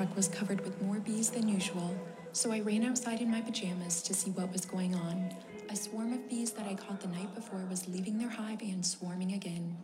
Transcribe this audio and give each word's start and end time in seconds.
truck 0.00 0.16
was 0.16 0.28
covered 0.28 0.62
with 0.62 0.80
more 0.80 0.98
bees 0.98 1.28
than 1.28 1.46
usual, 1.46 1.94
so 2.32 2.50
I 2.50 2.60
ran 2.60 2.84
outside 2.84 3.20
in 3.20 3.30
my 3.30 3.42
pajamas 3.42 4.00
to 4.04 4.14
see 4.14 4.30
what 4.30 4.50
was 4.50 4.64
going 4.64 4.94
on. 4.94 5.30
A 5.68 5.76
swarm 5.76 6.14
of 6.14 6.26
bees 6.26 6.52
that 6.52 6.66
I 6.66 6.74
caught 6.74 7.02
the 7.02 7.08
night 7.08 7.34
before 7.34 7.62
was 7.68 7.86
leaving 7.86 8.16
their 8.16 8.30
hive 8.30 8.62
and 8.62 8.82
swarming 8.86 9.34
again. 9.34 9.76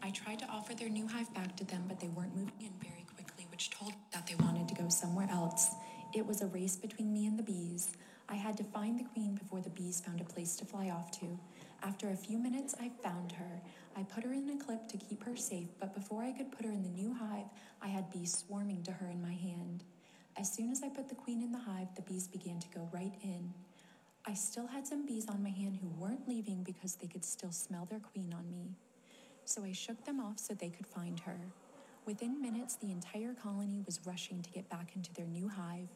I 0.00 0.10
tried 0.10 0.38
to 0.38 0.46
offer 0.46 0.74
their 0.74 0.88
new 0.88 1.08
hive 1.08 1.34
back 1.34 1.56
to 1.56 1.64
them, 1.64 1.86
but 1.88 1.98
they 1.98 2.06
weren't 2.06 2.36
moving 2.36 2.52
in 2.60 2.70
very 2.80 3.04
quickly, 3.16 3.48
which 3.50 3.70
told 3.70 3.90
me 3.90 3.98
that 4.12 4.28
they 4.28 4.36
wanted 4.36 4.68
to 4.68 4.76
go 4.76 4.88
somewhere 4.88 5.28
else. 5.28 5.74
It 6.14 6.24
was 6.24 6.40
a 6.40 6.46
race 6.46 6.76
between 6.76 7.12
me 7.12 7.26
and 7.26 7.36
the 7.36 7.42
bees. 7.42 7.90
I 8.28 8.36
had 8.36 8.56
to 8.58 8.62
find 8.62 9.00
the 9.00 9.08
queen 9.12 9.34
before 9.34 9.60
the 9.60 9.70
bees 9.70 10.00
found 10.00 10.20
a 10.20 10.24
place 10.24 10.54
to 10.56 10.64
fly 10.64 10.90
off 10.90 11.10
to. 11.18 11.36
After 11.84 12.08
a 12.08 12.16
few 12.16 12.38
minutes, 12.38 12.74
I 12.80 12.90
found 13.02 13.32
her. 13.32 13.60
I 13.94 14.04
put 14.04 14.24
her 14.24 14.32
in 14.32 14.48
a 14.48 14.56
clip 14.56 14.88
to 14.88 14.96
keep 14.96 15.22
her 15.24 15.36
safe, 15.36 15.68
but 15.78 15.94
before 15.94 16.22
I 16.22 16.32
could 16.32 16.50
put 16.50 16.64
her 16.64 16.72
in 16.72 16.82
the 16.82 16.88
new 16.88 17.12
hive, 17.12 17.44
I 17.82 17.88
had 17.88 18.10
bees 18.10 18.34
swarming 18.38 18.82
to 18.84 18.92
her 18.92 19.06
in 19.06 19.20
my 19.20 19.34
hand. 19.34 19.84
As 20.38 20.50
soon 20.50 20.72
as 20.72 20.82
I 20.82 20.88
put 20.88 21.10
the 21.10 21.14
queen 21.14 21.42
in 21.42 21.52
the 21.52 21.58
hive, 21.58 21.94
the 21.94 22.00
bees 22.00 22.26
began 22.26 22.58
to 22.58 22.68
go 22.68 22.88
right 22.90 23.12
in. 23.22 23.52
I 24.24 24.32
still 24.32 24.66
had 24.66 24.86
some 24.86 25.04
bees 25.04 25.28
on 25.28 25.42
my 25.42 25.50
hand 25.50 25.76
who 25.76 25.88
weren't 25.88 26.26
leaving 26.26 26.62
because 26.62 26.96
they 26.96 27.06
could 27.06 27.24
still 27.24 27.52
smell 27.52 27.84
their 27.84 28.00
queen 28.00 28.34
on 28.34 28.50
me. 28.50 28.70
So 29.44 29.62
I 29.62 29.72
shook 29.72 30.06
them 30.06 30.20
off 30.20 30.38
so 30.38 30.54
they 30.54 30.70
could 30.70 30.86
find 30.86 31.20
her. 31.20 31.38
Within 32.06 32.40
minutes, 32.40 32.76
the 32.76 32.92
entire 32.92 33.34
colony 33.34 33.82
was 33.84 34.00
rushing 34.06 34.40
to 34.40 34.50
get 34.50 34.70
back 34.70 34.96
into 34.96 35.12
their 35.12 35.26
new 35.26 35.48
hive. 35.48 35.90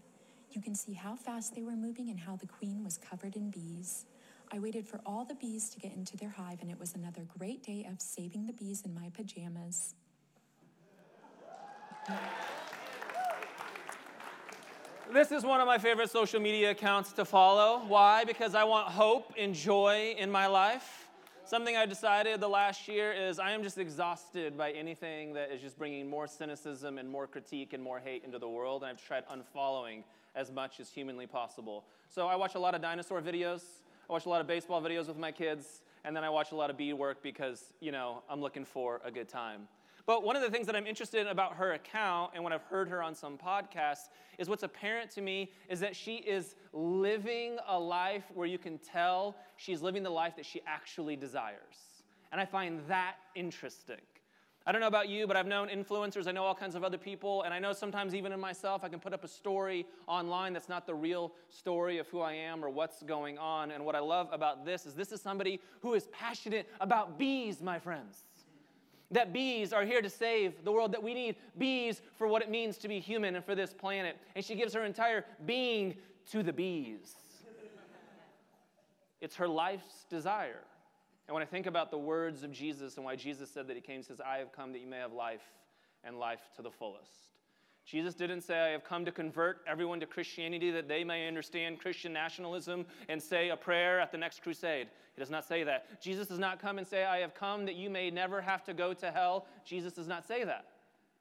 You 0.50 0.61
can 0.61 0.75
see 0.75 0.92
how 0.92 1.16
fast 1.16 1.55
they 1.55 1.62
were 1.62 1.77
moving 1.77 2.11
and 2.11 2.20
how 2.20 2.36
the 2.36 2.47
queen 2.47 2.84
was 2.84 2.98
covered 2.98 3.36
in 3.36 3.50
bees. 3.50 4.05
I 4.50 4.58
waited 4.58 4.86
for 4.86 5.00
all 5.04 5.24
the 5.24 5.34
bees 5.34 5.68
to 5.70 5.78
get 5.78 5.94
into 5.94 6.16
their 6.16 6.30
hive, 6.30 6.62
and 6.62 6.70
it 6.70 6.78
was 6.80 6.94
another 6.94 7.22
great 7.38 7.62
day 7.62 7.86
of 7.91 8.00
saving 8.00 8.46
the 8.46 8.52
bees 8.52 8.82
in 8.82 8.94
my 8.94 9.10
pajamas. 9.14 9.94
This 15.12 15.32
is 15.32 15.44
one 15.44 15.60
of 15.60 15.66
my 15.66 15.78
favorite 15.78 16.10
social 16.10 16.40
media 16.40 16.70
accounts 16.70 17.12
to 17.12 17.24
follow. 17.24 17.82
Why? 17.86 18.24
Because 18.24 18.55
I 18.55 18.64
want 18.64 18.88
hope 18.88 19.32
and 19.38 19.55
joy 19.55 20.14
in 20.18 20.30
my 20.30 20.46
life. 20.46 21.08
Something 21.44 21.77
I 21.77 21.86
decided 21.86 22.40
the 22.40 22.48
last 22.48 22.88
year 22.88 23.12
is 23.12 23.38
I 23.38 23.52
am 23.52 23.62
just 23.62 23.78
exhausted 23.78 24.56
by 24.56 24.70
anything 24.72 25.33
that 25.33 25.50
is 25.50 25.62
just 25.62 25.78
bringing 25.78 26.08
more 26.08 26.27
cynicism 26.27 26.98
and 26.98 27.08
more 27.08 27.27
critique 27.27 27.72
and 27.72 27.83
more 27.83 27.98
hate 27.98 28.22
into 28.24 28.38
the 28.38 28.48
world, 28.48 28.83
and 28.83 28.90
I've 28.90 29.02
tried 29.02 29.24
unfollowing 29.28 30.05
as 30.34 30.52
much 30.52 30.78
as 30.78 30.90
humanly 30.90 31.27
possible. 31.27 31.86
So 32.08 32.28
I 32.28 32.36
watch 32.36 32.55
a 32.55 32.58
lot 32.58 32.74
of 32.74 32.83
dinosaur 32.83 33.22
videos, 33.22 33.62
I 34.09 34.12
watch 34.12 34.25
a 34.25 34.28
lot 34.31 34.41
of 34.41 34.47
baseball 34.47 34.81
videos 34.81 35.06
with 35.06 35.19
my 35.19 35.31
kids, 35.31 35.83
and 36.03 36.17
then 36.17 36.25
I 36.25 36.31
watch 36.31 36.53
a 36.53 36.56
lot 36.56 36.70
of 36.70 36.78
bee 36.78 36.95
work 36.95 37.23
because, 37.23 37.75
you 37.81 37.92
know, 37.92 38.23
I'm 38.31 38.41
looking 38.41 38.64
for 38.64 39.03
a 39.05 39.11
good 39.11 39.28
time. 39.28 39.69
But 40.06 40.23
one 40.23 40.34
of 40.34 40.41
the 40.41 40.51
things 40.51 40.67
that 40.67 40.75
I'm 40.75 40.87
interested 40.87 41.20
in 41.20 41.27
about 41.27 41.56
her 41.56 41.73
account 41.73 42.31
and 42.34 42.42
when 42.42 42.55
I've 42.55 42.62
heard 42.62 42.89
her 42.89 43.03
on 43.03 43.14
some 43.14 43.36
podcasts 43.36 44.09
is 44.39 44.48
what's 44.48 44.62
apparent 44.62 45.11
to 45.11 45.20
me 45.20 45.53
is 45.69 45.81
that 45.81 45.95
she 45.95 46.17
is 46.17 46.55
living 46.73 47.59
a 47.69 47.79
life 47.79 48.25
where 48.33 48.47
you 48.47 48.56
can 48.56 48.79
tell 48.79 49.36
she's 49.59 49.83
living 49.83 50.03
the 50.03 50.09
life 50.09 50.36
that 50.36 50.47
she 50.47 50.62
actually 50.67 51.14
desires. 51.14 51.77
And 52.33 52.41
I 52.41 52.47
find 52.47 52.81
that 52.89 53.17
interesting. 53.34 53.97
I 54.69 54.72
don't 54.72 54.83
know 54.83 54.86
about 54.86 55.08
you, 55.08 55.27
but 55.27 55.34
I've 55.34 55.47
known 55.47 55.70
influencers, 55.70 56.27
I 56.28 56.33
know 56.33 56.44
all 56.44 56.55
kinds 56.55 56.74
of 56.74 56.84
other 56.84 56.98
people, 56.98 57.41
and 57.44 57.55
I 57.55 57.58
know 57.58 57.72
sometimes 57.72 58.14
even 58.14 58.33
in 58.33 58.38
myself, 58.38 58.84
I 58.84 58.91
can 58.91 59.00
put 59.00 59.14
up 59.14 59.24
a 59.24 59.28
story 59.28 59.86
online 60.06 60.52
that's 60.52 60.69
not 60.69 60.86
the 60.86 60.94
real 60.94 61.33
story 61.48 61.97
of 61.97 62.06
who 62.08 62.20
I 62.20 62.34
am 62.34 62.62
or 62.62 62.69
what's 62.69 63.02
going 63.02 63.39
on. 63.39 63.70
And 63.70 63.86
what 63.86 63.94
I 63.94 64.00
love 64.00 64.28
about 64.30 64.66
this 64.66 64.84
is 64.84 64.92
this 64.92 65.11
is 65.11 65.22
somebody 65.22 65.58
who 65.80 65.94
is 65.94 66.08
passionate 66.08 66.69
about 66.83 67.19
bees, 67.19 67.62
my 67.62 67.78
friends 67.78 68.24
that 69.11 69.33
bees 69.33 69.72
are 69.72 69.86
here 69.86 70.02
to 70.02 70.11
save 70.11 70.62
the 70.64 70.70
world, 70.70 70.92
that 70.92 71.02
we 71.02 71.14
need 71.14 71.36
bees 71.56 72.02
for 72.18 72.27
what 72.27 72.42
it 72.42 72.50
means 72.50 72.77
to 72.77 72.89
be 72.89 73.00
human 73.00 73.36
and 73.36 73.45
for 73.46 73.55
this 73.55 73.73
planet. 73.73 74.18
And 74.36 74.45
she 74.45 74.55
gives 74.55 74.74
her 74.74 74.85
entire 74.85 75.24
being 75.46 75.95
to 76.30 76.42
the 76.42 76.52
bees. 76.52 77.14
It's 79.23 79.36
her 79.36 79.48
life's 79.48 80.05
desire. 80.11 80.61
And 81.28 81.34
when 81.34 81.42
I 81.42 81.46
think 81.46 81.66
about 81.66 81.90
the 81.90 81.98
words 81.98 82.42
of 82.42 82.50
Jesus 82.50 82.96
and 82.96 83.05
why 83.05 83.14
Jesus 83.14 83.50
said 83.50 83.68
that 83.68 83.77
he 83.77 83.83
came, 83.83 83.98
he 83.98 84.02
says, 84.02 84.18
I 84.20 84.39
have 84.39 84.50
come 84.50 84.72
that 84.72 84.80
you 84.80 84.86
may 84.86 84.96
have 84.96 85.12
life 85.12 85.42
and 86.02 86.18
life 86.18 86.40
to 86.56 86.62
the 86.62 86.70
fullest. 86.70 87.12
Jesus 87.84 88.14
didn't 88.14 88.42
say, 88.42 88.58
I 88.58 88.68
have 88.68 88.84
come 88.84 89.05
to 89.05 89.12
convert 89.12 89.61
everyone 89.67 90.00
to 90.00 90.06
Christianity 90.06 90.70
that 90.70 90.88
they 90.88 91.05
may 91.05 91.28
understand 91.28 91.80
Christian 91.80 92.12
nationalism 92.12 92.86
and 93.08 93.22
say 93.22 93.50
a 93.50 93.56
prayer 93.56 94.00
at 94.00 94.11
the 94.11 94.18
next 94.18 94.42
crusade. 94.42 94.88
He 95.14 95.20
does 95.20 95.30
not 95.30 95.46
say 95.46 95.64
that. 95.64 96.00
Jesus 96.00 96.28
does 96.28 96.38
not 96.38 96.61
come 96.61 96.78
and 96.78 96.86
say, 96.86 97.05
I 97.05 97.18
have 97.18 97.34
come 97.34 97.67
that 97.67 97.77
you 97.77 97.88
may 97.88 98.11
never 98.11 98.40
have 98.40 98.64
to 98.64 98.74
go 98.74 98.94
to 98.94 99.11
hell. 99.11 99.46
Jesus 99.64 99.92
does 99.92 100.06
not 100.06 100.27
say 100.27 100.44
that. 100.44 100.67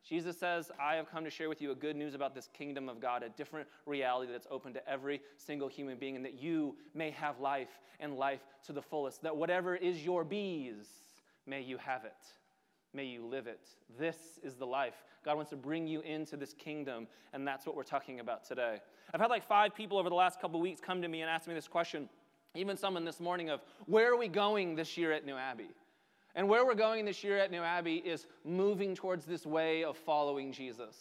Jesus 0.08 0.38
says, 0.38 0.72
I 0.82 0.96
have 0.96 1.12
come 1.12 1.26
to 1.26 1.30
share 1.30 1.50
with 1.50 1.62
you 1.62 1.72
a 1.72 1.76
good 1.76 1.96
news 1.96 2.14
about 2.14 2.34
this 2.34 2.48
kingdom 2.54 2.88
of 2.88 3.02
God, 3.02 3.24
a 3.24 3.30
different 3.30 3.68
reality 3.86 4.32
that's 4.32 4.48
open 4.50 4.74
to 4.74 4.90
every 4.90 5.22
single 5.36 5.68
human 5.68 5.98
being, 5.98 6.16
and 6.16 6.24
that 6.24 6.42
you 6.42 6.76
may 6.94 7.12
have 7.12 7.40
life 7.42 7.82
and 8.00 8.16
life 8.16 8.40
to 8.68 8.74
the 8.74 8.82
fullest. 8.82 9.22
That 9.24 9.36
whatever 9.36 9.76
is 9.76 10.06
your 10.06 10.24
bees, 10.24 10.88
may 11.46 11.62
you 11.62 11.78
have 11.78 12.06
it. 12.06 12.14
May 12.94 13.06
you 13.06 13.26
live 13.26 13.48
it. 13.48 13.68
This 14.00 14.40
is 14.44 14.56
the 14.56 14.66
life. 14.66 15.04
God 15.26 15.36
wants 15.36 15.50
to 15.50 15.58
bring 15.58 15.88
you 15.88 16.00
into 16.02 16.38
this 16.38 16.54
kingdom, 16.54 17.08
and 17.34 17.46
that's 17.46 17.66
what 17.66 17.76
we're 17.76 17.84
talking 17.84 18.22
about 18.22 18.46
today. 18.46 18.78
I've 19.14 19.20
had 19.20 19.30
like 19.30 19.46
five 19.46 19.76
people 19.76 19.98
over 19.98 20.08
the 20.08 20.16
last 20.16 20.40
couple 20.40 20.62
weeks 20.62 20.80
come 20.80 21.02
to 21.02 21.08
me 21.10 21.22
and 21.22 21.30
ask 21.30 21.48
me 21.48 21.54
this 21.54 21.68
question, 21.68 22.08
even 22.56 22.78
someone 22.78 23.04
this 23.04 23.20
morning 23.20 23.50
of, 23.50 23.60
where 23.88 24.12
are 24.12 24.18
we 24.18 24.30
going 24.30 24.76
this 24.76 24.98
year 24.98 25.12
at 25.12 25.26
New 25.26 25.36
Abbey? 25.36 25.70
And 26.38 26.48
where 26.48 26.64
we're 26.68 26.76
going 26.76 27.04
this 27.04 27.24
year 27.24 27.40
at 27.40 27.50
New 27.50 27.64
Abbey 27.64 27.96
is 27.96 28.28
moving 28.46 28.94
towards 28.94 29.26
this 29.26 29.44
way 29.44 29.84
of 29.84 29.98
following 29.98 30.52
Jesus. 30.52 30.96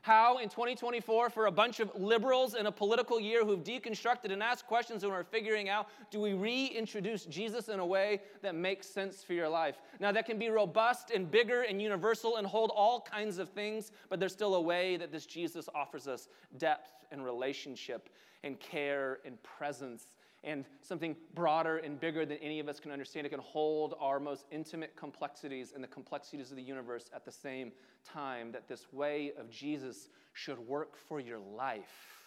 How 0.00 0.38
in 0.38 0.48
2024, 0.48 1.28
for 1.28 1.44
a 1.44 1.52
bunch 1.52 1.80
of 1.80 1.94
liberals 1.94 2.54
in 2.54 2.64
a 2.64 2.72
political 2.72 3.20
year 3.20 3.44
who've 3.44 3.62
deconstructed 3.62 4.32
and 4.32 4.42
asked 4.42 4.66
questions 4.66 5.04
and 5.04 5.12
are 5.12 5.22
figuring 5.22 5.68
out, 5.68 5.88
do 6.10 6.18
we 6.18 6.32
reintroduce 6.32 7.26
Jesus 7.26 7.68
in 7.68 7.78
a 7.78 7.84
way 7.84 8.22
that 8.40 8.54
makes 8.54 8.86
sense 8.86 9.22
for 9.22 9.34
your 9.34 9.50
life? 9.50 9.76
Now, 10.00 10.12
that 10.12 10.24
can 10.24 10.38
be 10.38 10.48
robust 10.48 11.10
and 11.10 11.30
bigger 11.30 11.60
and 11.60 11.82
universal 11.82 12.38
and 12.38 12.46
hold 12.46 12.72
all 12.74 13.02
kinds 13.02 13.36
of 13.36 13.50
things, 13.50 13.92
but 14.08 14.18
there's 14.18 14.32
still 14.32 14.54
a 14.54 14.62
way 14.62 14.96
that 14.96 15.12
this 15.12 15.26
Jesus 15.26 15.68
offers 15.74 16.08
us 16.08 16.26
depth 16.56 17.04
and 17.12 17.22
relationship 17.22 18.08
and 18.44 18.58
care 18.58 19.18
and 19.26 19.40
presence 19.42 20.06
and 20.42 20.64
something 20.80 21.16
broader 21.34 21.78
and 21.78 22.00
bigger 22.00 22.24
than 22.24 22.38
any 22.38 22.60
of 22.60 22.68
us 22.68 22.80
can 22.80 22.90
understand. 22.92 23.26
It 23.26 23.30
can 23.30 23.40
hold 23.40 23.94
our 24.00 24.18
most 24.18 24.46
intimate 24.50 24.96
complexities 24.96 25.72
and 25.74 25.84
the 25.84 25.88
complexities 25.88 26.50
of 26.50 26.56
the 26.56 26.62
universe 26.62 27.10
at 27.14 27.24
the 27.24 27.32
same 27.32 27.72
time. 28.04 28.52
That 28.52 28.66
this 28.66 28.86
way 28.92 29.32
of 29.38 29.50
Jesus 29.50 30.08
should 30.32 30.58
work 30.58 30.96
for 30.96 31.20
your 31.20 31.38
life. 31.38 32.20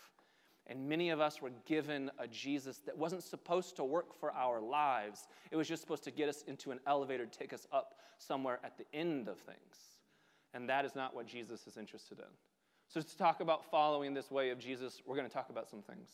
And 0.68 0.88
many 0.88 1.09
of 1.09 1.19
us 1.19 1.41
were 1.41 1.51
given 1.66 2.09
a 2.19 2.28
Jesus 2.28 2.78
that 2.85 2.97
wasn't 2.97 3.24
supposed 3.24 3.75
to 3.78 3.84
work 3.84 4.18
for 4.18 4.31
our 4.31 4.62
lives. 4.62 5.28
It 5.51 5.57
was 5.57 5.68
just 5.68 5.81
supposed 5.81 6.03
to 6.06 6.12
get 6.12 6.30
us 6.30 6.44
into 6.47 6.72
an 6.72 6.80
elevator, 6.88 7.25
take 7.25 7.51
us 7.51 7.68
up 7.72 7.95
somewhere 8.18 8.59
at 8.63 8.78
the 8.78 8.85
end 8.94 9.28
of 9.28 9.40
things. 9.40 9.78
And 10.53 10.69
that 10.69 10.85
is 10.85 10.95
not 10.95 11.16
what 11.16 11.25
Jesus 11.25 11.68
is 11.68 11.78
interested 11.78 12.19
in. 12.19 12.25
So, 12.88 13.01
to 13.01 13.18
talk 13.18 13.41
about 13.41 13.66
following 13.72 14.13
this 14.13 14.30
way 14.30 14.51
of 14.51 14.59
Jesus, 14.59 15.01
we're 15.06 15.16
going 15.16 15.28
to 15.28 15.34
talk 15.34 15.50
about 15.50 15.68
some 15.68 15.81
things. 15.81 16.09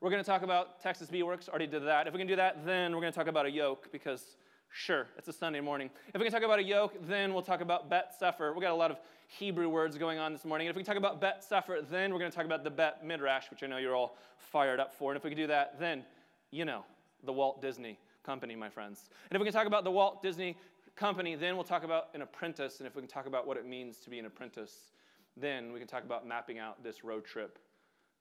We're 0.00 0.10
going 0.10 0.22
to 0.22 0.28
talk 0.28 0.42
about 0.42 0.82
Texas 0.82 1.08
Beeworks. 1.08 1.48
Already 1.48 1.66
did 1.66 1.86
that. 1.86 2.06
If 2.06 2.12
we 2.12 2.18
can 2.18 2.28
do 2.28 2.36
that, 2.36 2.66
then 2.66 2.94
we're 2.94 3.00
going 3.00 3.12
to 3.12 3.18
talk 3.18 3.28
about 3.28 3.46
a 3.46 3.50
yoke 3.50 3.88
because, 3.92 4.36
sure, 4.70 5.06
it's 5.16 5.28
a 5.28 5.32
Sunday 5.32 5.60
morning. 5.60 5.88
If 6.12 6.20
we 6.20 6.24
can 6.24 6.32
talk 6.32 6.42
about 6.42 6.58
a 6.58 6.62
yoke, 6.62 6.94
then 7.08 7.32
we'll 7.32 7.42
talk 7.42 7.62
about 7.62 7.88
Bet 7.88 8.12
Sefer. 8.18 8.52
We 8.52 8.60
got 8.60 8.72
a 8.72 8.74
lot 8.74 8.90
of 8.90 8.98
Hebrew 9.28 9.70
words 9.70 9.96
going 9.96 10.18
on 10.18 10.34
this 10.34 10.44
morning. 10.44 10.66
And 10.66 10.70
if 10.70 10.76
we 10.76 10.82
can 10.82 10.86
talk 10.86 10.98
about 10.98 11.18
Bet 11.18 11.42
Sefer, 11.42 11.78
then 11.90 12.12
we're 12.12 12.18
going 12.18 12.30
to 12.30 12.36
talk 12.36 12.44
about 12.44 12.62
the 12.62 12.70
Bet 12.70 13.06
Midrash, 13.06 13.50
which 13.50 13.62
I 13.62 13.66
know 13.68 13.78
you're 13.78 13.96
all 13.96 14.18
fired 14.36 14.80
up 14.80 14.94
for. 14.94 15.12
And 15.12 15.16
if 15.16 15.24
we 15.24 15.30
can 15.30 15.38
do 15.38 15.46
that, 15.46 15.80
then, 15.80 16.04
you 16.50 16.66
know, 16.66 16.84
the 17.24 17.32
Walt 17.32 17.62
Disney 17.62 17.98
Company, 18.22 18.54
my 18.54 18.68
friends. 18.68 19.08
And 19.30 19.36
if 19.36 19.40
we 19.40 19.46
can 19.46 19.54
talk 19.54 19.66
about 19.66 19.84
the 19.84 19.90
Walt 19.90 20.22
Disney 20.22 20.58
Company, 20.94 21.36
then 21.36 21.54
we'll 21.54 21.64
talk 21.64 21.84
about 21.84 22.08
an 22.12 22.20
apprentice. 22.20 22.80
And 22.80 22.86
if 22.86 22.94
we 22.94 23.00
can 23.00 23.08
talk 23.08 23.26
about 23.26 23.46
what 23.46 23.56
it 23.56 23.66
means 23.66 23.96
to 24.00 24.10
be 24.10 24.18
an 24.18 24.26
apprentice, 24.26 24.92
then 25.38 25.72
we 25.72 25.78
can 25.78 25.88
talk 25.88 26.04
about 26.04 26.26
mapping 26.26 26.58
out 26.58 26.84
this 26.84 27.02
road 27.02 27.24
trip 27.24 27.58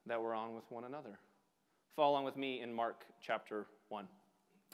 that 0.05 0.21
we're 0.21 0.33
on 0.33 0.55
with 0.55 0.63
one 0.69 0.85
another. 0.85 1.19
Follow 1.95 2.11
along 2.11 2.25
with 2.25 2.35
me 2.35 2.61
in 2.61 2.73
Mark 2.73 3.05
chapter 3.21 3.67
1. 3.87 4.05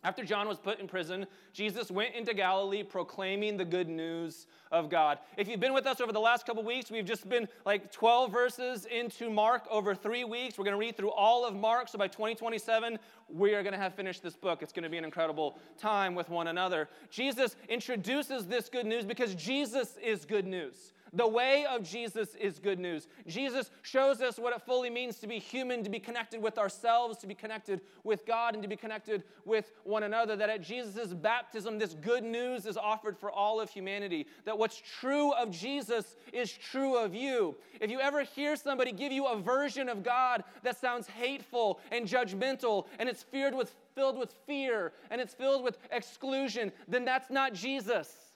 After 0.04 0.26
John 0.26 0.48
was 0.48 0.58
put 0.58 0.80
in 0.80 0.88
prison, 0.88 1.28
Jesus 1.54 1.92
went 1.92 2.16
into 2.16 2.34
Galilee 2.34 2.82
proclaiming 2.82 3.56
the 3.56 3.66
good 3.66 3.88
news 3.88 4.48
of 4.72 4.90
God. 4.90 5.20
If 5.38 5.48
you've 5.48 5.60
been 5.60 5.76
with 5.76 5.86
us 5.86 6.02
over 6.02 6.12
the 6.12 6.20
last 6.20 6.48
couple 6.48 6.64
weeks, 6.64 6.90
we've 6.90 7.06
just 7.06 7.30
been 7.30 7.48
like 7.64 7.92
12 7.92 8.32
verses 8.32 8.86
into 8.86 9.30
Mark 9.30 9.68
over 9.70 9.94
three 9.94 10.24
weeks. 10.24 10.58
We're 10.58 10.66
going 10.66 10.74
to 10.74 10.80
read 10.80 10.98
through 10.98 11.12
all 11.12 11.46
of 11.46 11.56
Mark. 11.56 11.90
So 11.90 12.00
by 12.00 12.08
2027, 12.08 12.98
we 13.30 13.54
are 13.54 13.62
going 13.62 13.74
to 13.74 13.80
have 13.80 13.94
finished 13.94 14.24
this 14.24 14.36
book. 14.36 14.64
It's 14.64 14.74
going 14.74 14.82
to 14.82 14.90
be 14.90 14.98
an 14.98 15.06
incredible 15.06 15.60
time 15.78 16.16
with 16.16 16.30
one 16.30 16.48
another. 16.48 16.90
Jesus 17.12 17.56
introduces 17.70 18.48
this 18.48 18.68
good 18.68 18.88
news 18.88 19.06
because 19.06 19.36
Jesus 19.36 19.98
is 20.04 20.26
good 20.26 20.48
news. 20.48 20.94
The 21.14 21.28
way 21.28 21.66
of 21.66 21.84
Jesus 21.84 22.36
is 22.36 22.58
good 22.58 22.80
news. 22.80 23.10
Jesus 23.28 23.70
shows 23.82 24.22
us 24.22 24.38
what 24.38 24.56
it 24.56 24.62
fully 24.62 24.90
means 24.90 25.18
to 25.18 25.28
be 25.28 25.40
human, 25.40 25.84
to 25.84 25.90
be 25.90 26.00
connected 26.00 26.42
with 26.42 26.58
ourselves, 26.58 27.18
to 27.18 27.28
be 27.28 27.36
connected 27.36 27.82
with 28.06 28.26
God, 28.26 28.54
and 28.54 28.64
to 28.64 28.70
be 28.70 28.78
connected 28.78 29.24
with 29.44 29.74
one 29.84 30.04
another. 30.04 30.38
That 30.38 30.50
at 30.50 30.62
Jesus' 30.62 31.14
baptism, 31.14 31.78
this 31.78 31.96
good 31.96 32.24
news 32.24 32.66
is 32.66 32.78
offered 32.78 33.18
for 33.18 33.30
all 33.30 33.60
of 33.60 33.70
humanity. 33.70 34.26
That 34.46 34.58
what's 34.58 34.82
true 35.00 35.34
of 35.34 35.52
Jesus 35.52 36.16
is 36.32 36.50
true 36.50 36.96
of 36.96 37.14
you. 37.14 37.58
If 37.82 37.92
you 37.92 38.00
ever 38.00 38.24
hear 38.24 38.56
somebody 38.56 38.94
give 38.94 39.12
you 39.12 39.26
a 39.26 39.38
version 39.38 39.90
of 39.90 40.04
God 40.04 40.46
that 40.64 40.80
sounds 40.80 41.08
hateful 41.08 41.82
and 41.92 42.08
judgmental, 42.08 42.86
and 43.00 43.10
it's 43.10 43.24
filled 43.24 43.54
with, 43.56 43.76
filled 43.96 44.18
with 44.18 44.34
fear 44.48 44.94
and 45.10 45.20
it's 45.20 45.34
filled 45.34 45.64
with 45.64 45.78
exclusion, 45.92 46.72
then 46.88 47.04
that's 47.04 47.30
not 47.30 47.54
Jesus. 47.54 48.31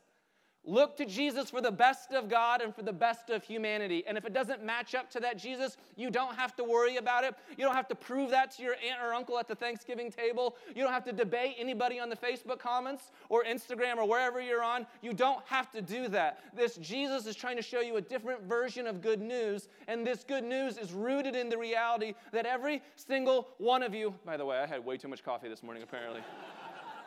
Look 0.68 0.98
to 0.98 1.06
Jesus 1.06 1.52
for 1.52 1.62
the 1.62 1.72
best 1.72 2.12
of 2.12 2.28
God 2.28 2.62
and 2.62 2.74
for 2.74 2.82
the 2.82 2.94
best 2.94 3.30
of 3.30 3.44
humanity. 3.44 4.04
And 4.08 4.18
if 4.18 4.26
it 4.26 4.34
doesn't 4.34 4.64
match 4.64 4.96
up 4.96 5.12
to 5.12 5.20
that 5.20 5.38
Jesus, 5.38 5.78
you 5.96 6.10
don't 6.10 6.36
have 6.36 6.56
to 6.56 6.64
worry 6.64 6.98
about 6.98 7.24
it. 7.24 7.36
You 7.56 7.66
don't 7.66 7.76
have 7.76 7.88
to 7.90 7.96
prove 7.96 8.32
that 8.32 8.52
to 8.56 8.64
your 8.64 8.74
aunt 8.74 9.00
or 9.04 9.14
uncle 9.14 9.38
at 9.38 9.48
the 9.48 9.54
Thanksgiving 9.54 10.12
table. 10.12 10.56
You 10.76 10.82
don't 10.82 10.92
have 10.92 11.04
to 11.06 11.14
debate 11.14 11.56
anybody 11.60 12.00
on 12.00 12.10
the 12.10 12.16
Facebook 12.16 12.58
comments 12.58 13.12
or 13.30 13.44
Instagram 13.44 13.98
or 13.98 14.08
wherever 14.08 14.42
you're 14.42 14.64
on. 14.64 14.88
You 15.04 15.14
don't 15.14 15.46
have 15.46 15.72
to 15.72 15.82
do 15.84 16.08
that. 16.10 16.40
This 16.56 16.78
Jesus 16.78 17.28
is 17.28 17.36
trying 17.36 17.58
to 17.58 17.62
show 17.62 17.82
you 17.82 17.98
a 17.98 18.02
different 18.02 18.42
version 18.44 18.88
of 18.88 19.02
good 19.02 19.22
news. 19.22 19.68
And 19.88 20.06
this 20.06 20.24
good 20.24 20.44
news 20.44 20.78
is 20.78 20.94
rooted 20.94 21.36
in 21.36 21.48
the 21.48 21.58
reality 21.58 22.16
that 22.32 22.48
every 22.48 22.82
single 22.96 23.50
one 23.60 23.84
of 23.84 23.94
you, 23.94 24.16
by 24.26 24.36
the 24.36 24.46
way, 24.46 24.58
I 24.58 24.66
had 24.66 24.84
way 24.84 24.98
too 24.98 25.10
much 25.10 25.24
coffee 25.24 25.48
this 25.48 25.62
morning 25.62 25.84
apparently. 25.84 26.22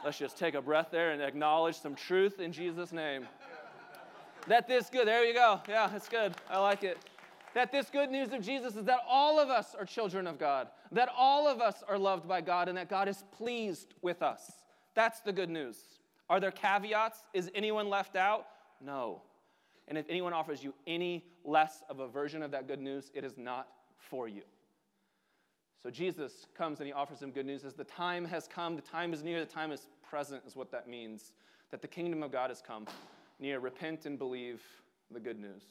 Let's 0.05 0.19
just 0.19 0.39
take 0.39 0.55
a 0.55 0.63
breath 0.63 0.89
there 0.91 1.11
and 1.11 1.21
acknowledge 1.21 1.77
some 1.77 1.95
truth 1.95 2.41
in 2.41 2.53
Jesus' 2.53 2.93
name. 2.93 3.27
That 4.47 4.69
this 4.69 4.89
good, 4.89 5.07
there 5.07 5.25
you 5.25 5.35
go. 5.35 5.61
Yeah, 5.69 5.95
it's 5.95 6.09
good. 6.09 6.35
I 6.49 6.59
like 6.59 6.85
it. 6.85 6.99
That 7.55 7.73
this 7.73 7.91
good 7.91 8.11
news 8.11 8.33
of 8.33 8.43
Jesus 8.43 8.77
is 8.77 8.85
that 8.85 9.01
all 9.09 9.41
of 9.41 9.49
us 9.49 9.75
are 9.75 9.85
children 9.85 10.27
of 10.27 10.39
God, 10.39 10.69
that 10.93 11.09
all 11.17 11.49
of 11.49 11.61
us 11.61 11.83
are 11.89 11.99
loved 11.99 12.29
by 12.29 12.41
God, 12.41 12.69
and 12.69 12.79
that 12.79 12.89
God 12.89 13.09
is 13.09 13.25
pleased 13.37 13.95
with 14.01 14.23
us. 14.23 14.53
That's 14.95 15.21
the 15.21 15.33
good 15.33 15.51
news. 15.51 15.77
Are 16.31 16.41
there 16.41 16.51
caveats? 16.51 17.19
Is 17.35 17.51
anyone 17.55 17.89
left 17.89 18.17
out? 18.17 18.47
No. 18.81 19.23
And 19.89 19.97
if 19.97 20.07
anyone 20.09 20.33
offers 20.33 20.63
you 20.63 20.75
any 20.87 21.25
less 21.45 21.83
of 21.89 22.01
a 22.01 22.07
version 22.07 22.43
of 22.43 22.51
that 22.53 22.69
good 22.69 22.81
news, 22.81 23.11
it 23.15 23.25
is 23.25 23.37
not 23.37 23.69
for 23.99 24.29
you. 24.29 24.43
So 25.83 25.91
Jesus 25.91 26.47
comes 26.57 26.81
and 26.81 26.87
he 26.87 26.93
offers 26.93 27.21
them 27.21 27.31
good 27.31 27.47
news 27.47 27.65
as 27.65 27.75
the 27.75 27.85
time 27.85 28.25
has 28.25 28.49
come, 28.49 28.75
the 28.75 28.83
time 28.83 29.13
is 29.13 29.23
near, 29.23 29.39
the 29.41 29.47
time 29.47 29.71
is 29.71 29.87
present, 30.09 30.43
is 30.47 30.57
what 30.57 30.73
that 30.73 30.89
means. 30.89 31.33
That 31.71 31.83
the 31.83 31.89
kingdom 31.89 32.23
of 32.23 32.33
God 32.33 32.51
has 32.51 32.61
come 32.61 32.87
near. 33.39 33.61
Repent 33.61 34.07
and 34.07 34.19
believe 34.19 34.63
the 35.13 35.21
good 35.21 35.39
news. 35.39 35.63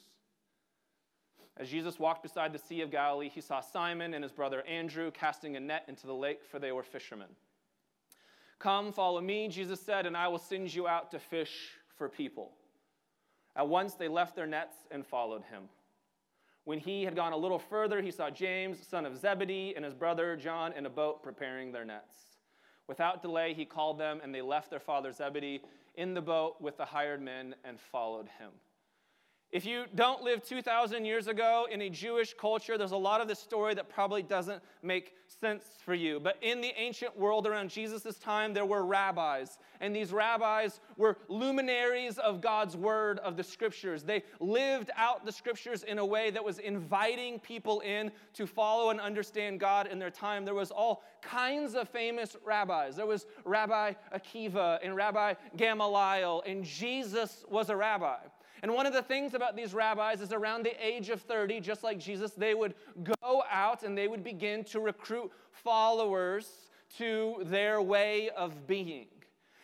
As 1.58 1.68
Jesus 1.68 1.98
walked 1.98 2.22
beside 2.22 2.52
the 2.52 2.58
Sea 2.58 2.82
of 2.82 2.90
Galilee, 2.90 3.28
he 3.28 3.40
saw 3.40 3.60
Simon 3.60 4.14
and 4.14 4.22
his 4.22 4.32
brother 4.32 4.62
Andrew 4.62 5.10
casting 5.10 5.56
a 5.56 5.60
net 5.60 5.84
into 5.88 6.06
the 6.06 6.14
lake, 6.14 6.44
for 6.44 6.58
they 6.60 6.70
were 6.70 6.84
fishermen. 6.84 7.28
Come, 8.60 8.92
follow 8.92 9.20
me, 9.20 9.48
Jesus 9.48 9.80
said, 9.80 10.06
and 10.06 10.16
I 10.16 10.28
will 10.28 10.38
send 10.38 10.72
you 10.72 10.86
out 10.86 11.10
to 11.10 11.18
fish 11.18 11.70
for 11.96 12.08
people. 12.08 12.52
At 13.56 13.68
once 13.68 13.94
they 13.94 14.08
left 14.08 14.36
their 14.36 14.46
nets 14.46 14.76
and 14.90 15.04
followed 15.04 15.42
him. 15.42 15.64
When 16.68 16.80
he 16.80 17.04
had 17.04 17.16
gone 17.16 17.32
a 17.32 17.36
little 17.38 17.58
further, 17.58 18.02
he 18.02 18.10
saw 18.10 18.28
James, 18.28 18.86
son 18.86 19.06
of 19.06 19.16
Zebedee, 19.16 19.72
and 19.74 19.82
his 19.82 19.94
brother 19.94 20.36
John 20.36 20.74
in 20.74 20.84
a 20.84 20.90
boat 20.90 21.22
preparing 21.22 21.72
their 21.72 21.86
nets. 21.86 22.36
Without 22.86 23.22
delay, 23.22 23.54
he 23.54 23.64
called 23.64 23.98
them, 23.98 24.20
and 24.22 24.34
they 24.34 24.42
left 24.42 24.68
their 24.68 24.78
father 24.78 25.10
Zebedee 25.10 25.62
in 25.94 26.12
the 26.12 26.20
boat 26.20 26.60
with 26.60 26.76
the 26.76 26.84
hired 26.84 27.22
men 27.22 27.54
and 27.64 27.80
followed 27.80 28.28
him. 28.38 28.50
If 29.50 29.64
you 29.64 29.84
don't 29.94 30.22
live 30.22 30.44
2,000 30.44 31.06
years 31.06 31.26
ago 31.26 31.66
in 31.70 31.80
a 31.80 31.88
Jewish 31.88 32.34
culture, 32.34 32.76
there's 32.76 32.92
a 32.92 32.98
lot 32.98 33.22
of 33.22 33.28
this 33.28 33.38
story 33.38 33.72
that 33.74 33.88
probably 33.88 34.22
doesn't 34.22 34.62
make 34.82 35.14
sense 35.40 35.64
for 35.82 35.94
you. 35.94 36.20
But 36.20 36.36
in 36.42 36.60
the 36.60 36.72
ancient 36.76 37.18
world 37.18 37.46
around 37.46 37.70
Jesus' 37.70 38.18
time, 38.18 38.52
there 38.52 38.66
were 38.66 38.84
rabbis. 38.84 39.58
And 39.80 39.96
these 39.96 40.12
rabbis 40.12 40.80
were 40.98 41.16
luminaries 41.28 42.18
of 42.18 42.42
God's 42.42 42.76
word, 42.76 43.20
of 43.20 43.38
the 43.38 43.42
scriptures. 43.42 44.02
They 44.02 44.22
lived 44.38 44.90
out 44.96 45.24
the 45.24 45.32
scriptures 45.32 45.82
in 45.82 45.98
a 45.98 46.04
way 46.04 46.30
that 46.30 46.44
was 46.44 46.58
inviting 46.58 47.38
people 47.38 47.80
in 47.80 48.10
to 48.34 48.46
follow 48.46 48.90
and 48.90 49.00
understand 49.00 49.60
God 49.60 49.86
in 49.86 49.98
their 49.98 50.10
time. 50.10 50.44
There 50.44 50.52
was 50.52 50.70
all 50.70 51.02
kinds 51.22 51.74
of 51.74 51.88
famous 51.88 52.36
rabbis. 52.44 52.96
There 52.96 53.06
was 53.06 53.24
Rabbi 53.46 53.94
Akiva 54.14 54.78
and 54.82 54.94
Rabbi 54.94 55.34
Gamaliel, 55.56 56.42
and 56.44 56.64
Jesus 56.64 57.46
was 57.48 57.70
a 57.70 57.76
rabbi. 57.76 58.18
And 58.62 58.74
one 58.74 58.86
of 58.86 58.92
the 58.92 59.02
things 59.02 59.34
about 59.34 59.56
these 59.56 59.74
rabbis 59.74 60.20
is 60.20 60.32
around 60.32 60.64
the 60.64 60.74
age 60.84 61.10
of 61.10 61.20
30, 61.22 61.60
just 61.60 61.82
like 61.82 61.98
Jesus, 61.98 62.32
they 62.32 62.54
would 62.54 62.74
go 63.04 63.42
out 63.50 63.82
and 63.82 63.96
they 63.96 64.08
would 64.08 64.24
begin 64.24 64.64
to 64.64 64.80
recruit 64.80 65.30
followers 65.52 66.48
to 66.96 67.36
their 67.42 67.82
way 67.82 68.30
of 68.30 68.66
being. 68.66 69.06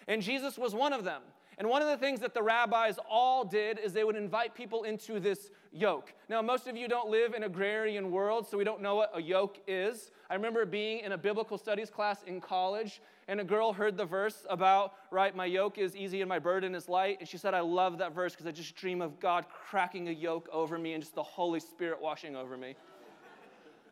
And 0.08 0.22
Jesus 0.22 0.58
was 0.58 0.74
one 0.74 0.92
of 0.92 1.04
them. 1.04 1.22
And 1.58 1.68
one 1.68 1.82
of 1.82 1.88
the 1.88 1.96
things 1.96 2.20
that 2.20 2.34
the 2.34 2.42
rabbis 2.42 2.98
all 3.08 3.44
did 3.44 3.78
is 3.78 3.92
they 3.92 4.04
would 4.04 4.16
invite 4.16 4.54
people 4.54 4.82
into 4.82 5.20
this 5.20 5.50
yoke. 5.72 6.12
Now, 6.28 6.42
most 6.42 6.66
of 6.66 6.76
you 6.76 6.88
don't 6.88 7.10
live 7.10 7.34
in 7.34 7.44
agrarian 7.44 8.10
world, 8.10 8.48
so 8.48 8.58
we 8.58 8.64
don't 8.64 8.82
know 8.82 8.96
what 8.96 9.12
a 9.14 9.22
yoke 9.22 9.58
is. 9.68 10.10
I 10.28 10.34
remember 10.34 10.66
being 10.66 11.00
in 11.00 11.12
a 11.12 11.18
biblical 11.18 11.56
studies 11.56 11.90
class 11.90 12.22
in 12.26 12.40
college, 12.40 13.00
and 13.28 13.40
a 13.40 13.44
girl 13.44 13.72
heard 13.72 13.96
the 13.96 14.04
verse 14.04 14.44
about, 14.50 14.94
right, 15.10 15.34
my 15.34 15.46
yoke 15.46 15.78
is 15.78 15.94
easy 15.96 16.20
and 16.20 16.28
my 16.28 16.38
burden 16.38 16.74
is 16.74 16.88
light. 16.88 17.18
And 17.20 17.28
she 17.28 17.38
said, 17.38 17.54
I 17.54 17.60
love 17.60 17.98
that 17.98 18.14
verse 18.14 18.32
because 18.32 18.46
I 18.46 18.50
just 18.50 18.74
dream 18.74 19.00
of 19.00 19.20
God 19.20 19.46
cracking 19.48 20.08
a 20.08 20.12
yoke 20.12 20.48
over 20.52 20.76
me 20.78 20.92
and 20.94 21.02
just 21.02 21.14
the 21.14 21.22
Holy 21.22 21.60
Spirit 21.60 22.00
washing 22.02 22.36
over 22.36 22.56
me. 22.56 22.74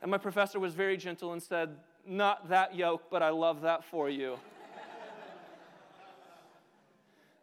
and 0.03 0.11
my 0.11 0.19
professor 0.19 0.59
was 0.59 0.75
very 0.75 0.97
gentle 0.97 1.33
and 1.33 1.43
said, 1.43 1.77
Not 2.07 2.49
that 2.49 2.75
yoke, 2.75 3.05
but 3.11 3.23
I 3.23 3.31
love 3.31 3.63
that 3.63 3.85
for 3.85 4.11
you. 4.11 4.37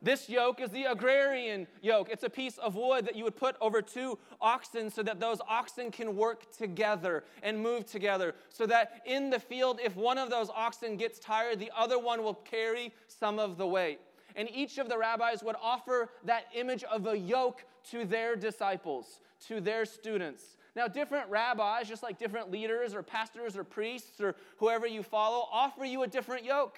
This 0.02 0.30
yoke 0.30 0.62
is 0.62 0.70
the 0.70 0.86
agrarian 0.86 1.68
yoke. 1.82 2.08
It's 2.10 2.24
a 2.24 2.30
piece 2.30 2.58
of 2.58 2.76
wood 2.76 3.06
that 3.06 3.16
you 3.18 3.26
would 3.26 3.36
put 3.36 3.58
over 3.60 3.82
two 3.82 4.18
oxen 4.40 4.90
so 4.90 5.04
that 5.04 5.20
those 5.20 5.40
oxen 5.48 5.92
can 5.92 6.16
work 6.16 6.50
together 6.56 7.26
and 7.44 7.62
move 7.62 7.86
together. 7.86 8.36
So 8.50 8.66
that 8.68 9.02
in 9.06 9.30
the 9.30 9.40
field, 9.40 9.80
if 9.84 9.98
one 9.98 10.18
of 10.18 10.30
those 10.30 10.50
oxen 10.50 10.96
gets 10.96 11.20
tired, 11.20 11.60
the 11.60 11.72
other 11.76 12.00
one 12.00 12.24
will 12.24 12.36
carry 12.36 12.94
some 13.08 13.40
of 13.40 13.58
the 13.58 13.68
weight. 13.68 14.00
And 14.38 14.50
each 14.50 14.78
of 14.78 14.88
the 14.88 14.98
rabbis 14.98 15.44
would 15.44 15.58
offer 15.62 16.10
that 16.24 16.46
image 16.54 16.84
of 16.86 17.06
a 17.08 17.18
yoke 17.18 17.66
to 17.92 18.06
their 18.06 18.38
disciples, 18.38 19.20
to 19.48 19.60
their 19.60 19.84
students. 19.84 20.56
Now, 20.76 20.88
different 20.88 21.30
rabbis, 21.30 21.90
just 21.90 22.04
like 22.04 22.18
different 22.18 22.52
leaders 22.52 22.94
or 22.94 23.04
pastors 23.04 23.58
or 23.58 23.66
priests 23.66 24.22
or 24.22 24.36
whoever 24.58 24.88
you 24.88 25.04
follow, 25.04 25.48
offer 25.52 25.84
you 25.84 26.04
a 26.04 26.08
different 26.08 26.46
yoke. 26.46 26.78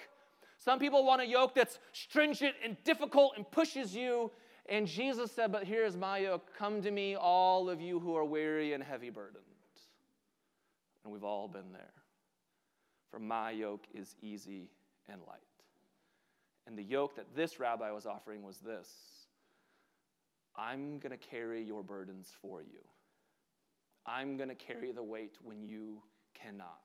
Some 0.64 0.78
people 0.78 1.04
want 1.04 1.20
a 1.20 1.26
yoke 1.26 1.54
that's 1.54 1.78
stringent 1.92 2.54
and 2.64 2.76
difficult 2.84 3.32
and 3.36 3.50
pushes 3.50 3.96
you. 3.96 4.30
And 4.66 4.86
Jesus 4.86 5.32
said, 5.32 5.50
But 5.50 5.64
here's 5.64 5.96
my 5.96 6.18
yoke. 6.18 6.50
Come 6.56 6.82
to 6.82 6.90
me, 6.90 7.16
all 7.16 7.68
of 7.68 7.80
you 7.80 7.98
who 7.98 8.14
are 8.16 8.24
weary 8.24 8.72
and 8.72 8.82
heavy 8.82 9.10
burdened. 9.10 9.42
And 11.02 11.12
we've 11.12 11.24
all 11.24 11.48
been 11.48 11.72
there. 11.72 11.92
For 13.10 13.18
my 13.18 13.50
yoke 13.50 13.86
is 13.92 14.14
easy 14.22 14.70
and 15.08 15.20
light. 15.26 15.40
And 16.68 16.78
the 16.78 16.84
yoke 16.84 17.16
that 17.16 17.34
this 17.34 17.58
rabbi 17.58 17.90
was 17.90 18.06
offering 18.06 18.42
was 18.44 18.58
this 18.58 18.88
I'm 20.54 21.00
going 21.00 21.10
to 21.10 21.26
carry 21.26 21.62
your 21.62 21.82
burdens 21.82 22.30
for 22.40 22.62
you. 22.62 22.78
I'm 24.06 24.36
going 24.36 24.48
to 24.48 24.54
carry 24.54 24.92
the 24.92 25.02
weight 25.02 25.38
when 25.42 25.64
you 25.64 26.02
cannot. 26.34 26.78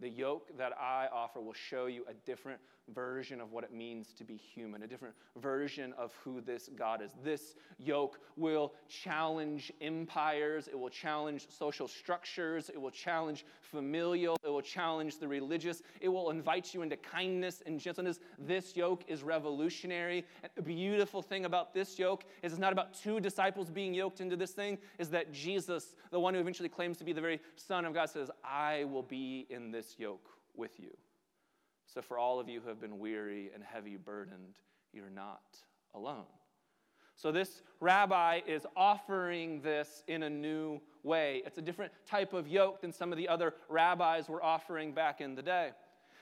The 0.00 0.08
yoke 0.08 0.56
that 0.58 0.72
I 0.78 1.08
offer 1.12 1.40
will 1.40 1.54
show 1.54 1.86
you 1.86 2.04
a 2.08 2.14
different 2.26 2.60
version 2.92 3.40
of 3.40 3.52
what 3.52 3.64
it 3.64 3.72
means 3.72 4.12
to 4.14 4.24
be 4.24 4.36
human, 4.36 4.82
a 4.82 4.86
different 4.86 5.14
version 5.40 5.94
of 5.96 6.12
who 6.22 6.40
this 6.40 6.68
God 6.76 7.02
is. 7.02 7.12
This 7.22 7.54
yoke 7.78 8.18
will 8.36 8.74
challenge 8.88 9.72
empires, 9.80 10.68
it 10.68 10.78
will 10.78 10.90
challenge 10.90 11.46
social 11.48 11.88
structures, 11.88 12.70
it 12.70 12.80
will 12.80 12.90
challenge 12.90 13.46
familial, 13.60 14.36
it 14.44 14.48
will 14.48 14.60
challenge 14.60 15.18
the 15.18 15.26
religious, 15.28 15.82
it 16.00 16.08
will 16.08 16.30
invite 16.30 16.74
you 16.74 16.82
into 16.82 16.96
kindness 16.96 17.62
and 17.64 17.80
gentleness. 17.80 18.20
This 18.38 18.76
yoke 18.76 19.04
is 19.08 19.22
revolutionary. 19.22 20.24
And 20.42 20.52
the 20.54 20.62
beautiful 20.62 21.22
thing 21.22 21.44
about 21.44 21.72
this 21.74 21.98
yoke 21.98 22.24
is 22.42 22.52
it's 22.52 22.60
not 22.60 22.72
about 22.72 22.94
two 22.94 23.20
disciples 23.20 23.70
being 23.70 23.94
yoked 23.94 24.20
into 24.20 24.36
this 24.36 24.52
thing, 24.52 24.78
is 24.98 25.10
that 25.10 25.32
Jesus, 25.32 25.94
the 26.10 26.20
one 26.20 26.34
who 26.34 26.40
eventually 26.40 26.68
claims 26.68 26.98
to 26.98 27.04
be 27.04 27.12
the 27.12 27.20
very 27.20 27.40
Son 27.56 27.84
of 27.84 27.94
God, 27.94 28.10
says, 28.10 28.30
I 28.44 28.84
will 28.84 29.02
be 29.02 29.46
in 29.50 29.70
this 29.70 29.96
yoke 29.98 30.28
with 30.54 30.78
you. 30.78 30.90
So, 31.86 32.02
for 32.02 32.18
all 32.18 32.40
of 32.40 32.48
you 32.48 32.60
who 32.60 32.68
have 32.68 32.80
been 32.80 32.98
weary 32.98 33.50
and 33.54 33.62
heavy 33.62 33.96
burdened, 33.96 34.56
you're 34.92 35.10
not 35.10 35.42
alone. 35.94 36.24
So, 37.16 37.30
this 37.30 37.62
rabbi 37.80 38.40
is 38.46 38.66
offering 38.76 39.60
this 39.60 40.02
in 40.08 40.24
a 40.24 40.30
new 40.30 40.80
way. 41.02 41.42
It's 41.46 41.58
a 41.58 41.62
different 41.62 41.92
type 42.06 42.32
of 42.32 42.48
yoke 42.48 42.80
than 42.80 42.92
some 42.92 43.12
of 43.12 43.18
the 43.18 43.28
other 43.28 43.54
rabbis 43.68 44.28
were 44.28 44.42
offering 44.42 44.92
back 44.92 45.20
in 45.20 45.34
the 45.34 45.42
day. 45.42 45.70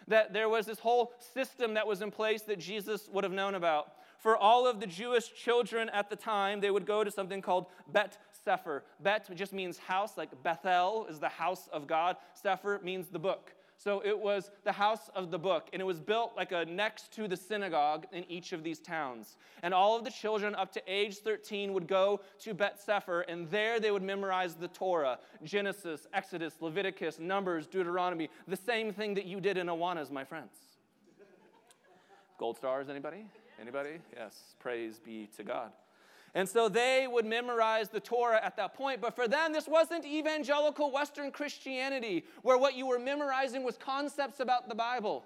That 0.09 0.33
there 0.33 0.49
was 0.49 0.66
this 0.66 0.81
whole 0.81 1.12
system 1.33 1.75
that 1.75 1.87
was 1.87 2.02
in 2.02 2.11
place 2.11 2.42
that 2.42 2.59
Jesus 2.59 3.09
would 3.12 3.25
have 3.25 3.33
known 3.33 3.54
about. 3.54 3.92
For 4.19 4.37
all 4.37 4.66
of 4.66 4.78
the 4.78 4.87
Jewish 4.87 5.33
children 5.35 5.88
at 5.88 6.11
the 6.11 6.16
time, 6.16 6.61
they 6.61 6.71
would 6.71 6.87
go 6.87 7.02
to 7.02 7.11
something 7.11 7.42
called 7.42 7.66
Bet 7.92 8.19
Sefer. 8.45 8.85
Bet 9.00 9.28
just 9.35 9.52
means 9.52 9.78
house, 9.78 10.16
like 10.16 10.31
Bethel 10.42 11.07
is 11.09 11.19
the 11.19 11.28
house 11.28 11.69
of 11.73 11.87
God. 11.87 12.16
Sefer 12.35 12.81
means 12.85 13.09
the 13.09 13.19
book. 13.19 13.54
So 13.83 14.01
it 14.05 14.17
was 14.17 14.53
the 14.62 14.71
house 14.71 15.11
of 15.17 15.33
the 15.33 15.39
book, 15.39 15.69
and 15.73 15.83
it 15.83 15.85
was 15.85 15.99
built 15.99 16.35
like 16.37 16.53
a 16.53 16.65
next 16.65 17.11
to 17.15 17.27
the 17.27 17.37
synagogue 17.37 18.07
in 18.12 18.25
each 18.31 18.53
of 18.53 18.62
these 18.62 18.79
towns. 18.79 19.37
And 19.65 19.75
all 19.75 19.97
of 19.97 20.05
the 20.05 20.11
children 20.11 20.55
up 20.55 20.73
to 20.75 20.83
age 20.87 21.19
13 21.19 21.73
would 21.73 21.89
go 21.89 22.21
to 22.43 22.55
Bet 22.55 22.79
Sefer, 22.81 23.23
and 23.23 23.51
there 23.51 23.81
they 23.81 23.91
would 23.91 24.03
memorize 24.03 24.55
the 24.55 24.69
Torah 24.69 25.19
Genesis, 25.43 26.07
Exodus, 26.12 26.55
Leviticus, 26.61 27.19
Numbers, 27.19 27.67
Deuteronomy, 27.67 28.29
the 28.47 28.57
same 28.57 28.93
thing 28.93 29.15
that 29.15 29.25
you 29.25 29.41
did 29.41 29.57
in 29.57 29.67
Awanas, 29.67 30.12
my 30.12 30.23
friends. 30.23 30.53
Gold 32.39 32.57
stars, 32.59 32.89
anybody? 32.89 33.25
Anybody? 33.61 33.99
Yes, 34.15 34.55
praise 34.61 35.01
be 35.01 35.29
to 35.37 35.43
God. 35.43 35.73
And 36.35 36.49
so 36.49 36.69
they 36.69 37.07
would 37.11 37.27
memorize 37.27 37.91
the 37.91 38.01
Torah 38.01 38.41
at 38.43 38.57
that 38.57 38.75
point. 38.75 39.01
But 39.01 39.15
for 39.15 39.29
them, 39.29 39.53
this 39.53 39.69
wasn't 39.69 40.07
evangelical 40.07 40.91
Western 40.91 41.31
Christianity, 41.31 42.25
where 42.43 42.57
what 42.57 42.75
you 42.75 42.87
were 42.87 42.99
memorizing 42.99 43.62
was 43.62 43.77
concepts 43.77 44.41
about 44.41 44.69
the 44.69 44.75
Bible. 44.75 45.25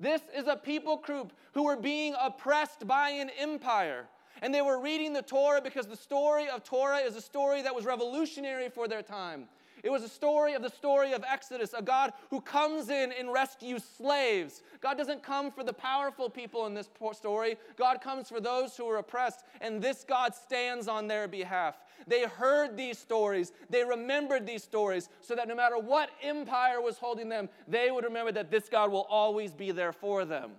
This 0.00 0.20
is 0.36 0.48
a 0.48 0.56
people 0.56 0.96
group 0.96 1.32
who 1.54 1.62
were 1.62 1.76
being 1.76 2.16
oppressed 2.20 2.88
by 2.88 3.10
an 3.10 3.30
empire. 3.38 4.06
And 4.40 4.52
they 4.52 4.62
were 4.62 4.80
reading 4.80 5.12
the 5.12 5.22
Torah 5.22 5.60
because 5.62 5.86
the 5.86 5.96
story 5.96 6.48
of 6.48 6.64
Torah 6.64 6.98
is 6.98 7.14
a 7.14 7.20
story 7.20 7.62
that 7.62 7.72
was 7.72 7.84
revolutionary 7.84 8.68
for 8.68 8.88
their 8.88 9.02
time. 9.02 9.46
It 9.82 9.90
was 9.90 10.04
a 10.04 10.08
story 10.08 10.54
of 10.54 10.62
the 10.62 10.70
story 10.70 11.12
of 11.12 11.24
Exodus, 11.28 11.74
a 11.76 11.82
God 11.82 12.12
who 12.30 12.40
comes 12.40 12.88
in 12.88 13.10
and 13.12 13.32
rescues 13.32 13.82
slaves. 13.82 14.62
God 14.80 14.96
doesn't 14.96 15.24
come 15.24 15.50
for 15.50 15.64
the 15.64 15.72
powerful 15.72 16.30
people 16.30 16.66
in 16.66 16.74
this 16.74 16.88
story. 17.12 17.56
God 17.76 18.00
comes 18.00 18.28
for 18.28 18.40
those 18.40 18.76
who 18.76 18.88
are 18.88 18.98
oppressed, 18.98 19.44
and 19.60 19.82
this 19.82 20.04
God 20.04 20.34
stands 20.34 20.86
on 20.86 21.08
their 21.08 21.26
behalf. 21.26 21.76
They 22.06 22.22
heard 22.22 22.76
these 22.76 22.98
stories, 22.98 23.52
they 23.70 23.84
remembered 23.84 24.46
these 24.46 24.62
stories, 24.62 25.08
so 25.20 25.34
that 25.34 25.48
no 25.48 25.56
matter 25.56 25.78
what 25.78 26.10
empire 26.22 26.80
was 26.80 26.98
holding 26.98 27.28
them, 27.28 27.48
they 27.66 27.90
would 27.90 28.04
remember 28.04 28.32
that 28.32 28.50
this 28.50 28.68
God 28.68 28.92
will 28.92 29.06
always 29.10 29.52
be 29.52 29.72
there 29.72 29.92
for 29.92 30.24
them. 30.24 30.52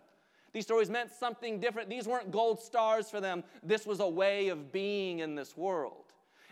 These 0.51 0.65
stories 0.65 0.89
meant 0.89 1.11
something 1.11 1.59
different. 1.59 1.89
These 1.89 2.07
weren't 2.07 2.29
gold 2.29 2.61
stars 2.61 3.09
for 3.09 3.19
them. 3.19 3.43
This 3.63 3.87
was 3.87 3.99
a 3.99 4.07
way 4.07 4.49
of 4.49 4.71
being 4.71 5.19
in 5.19 5.33
this 5.33 5.57
world. 5.57 6.02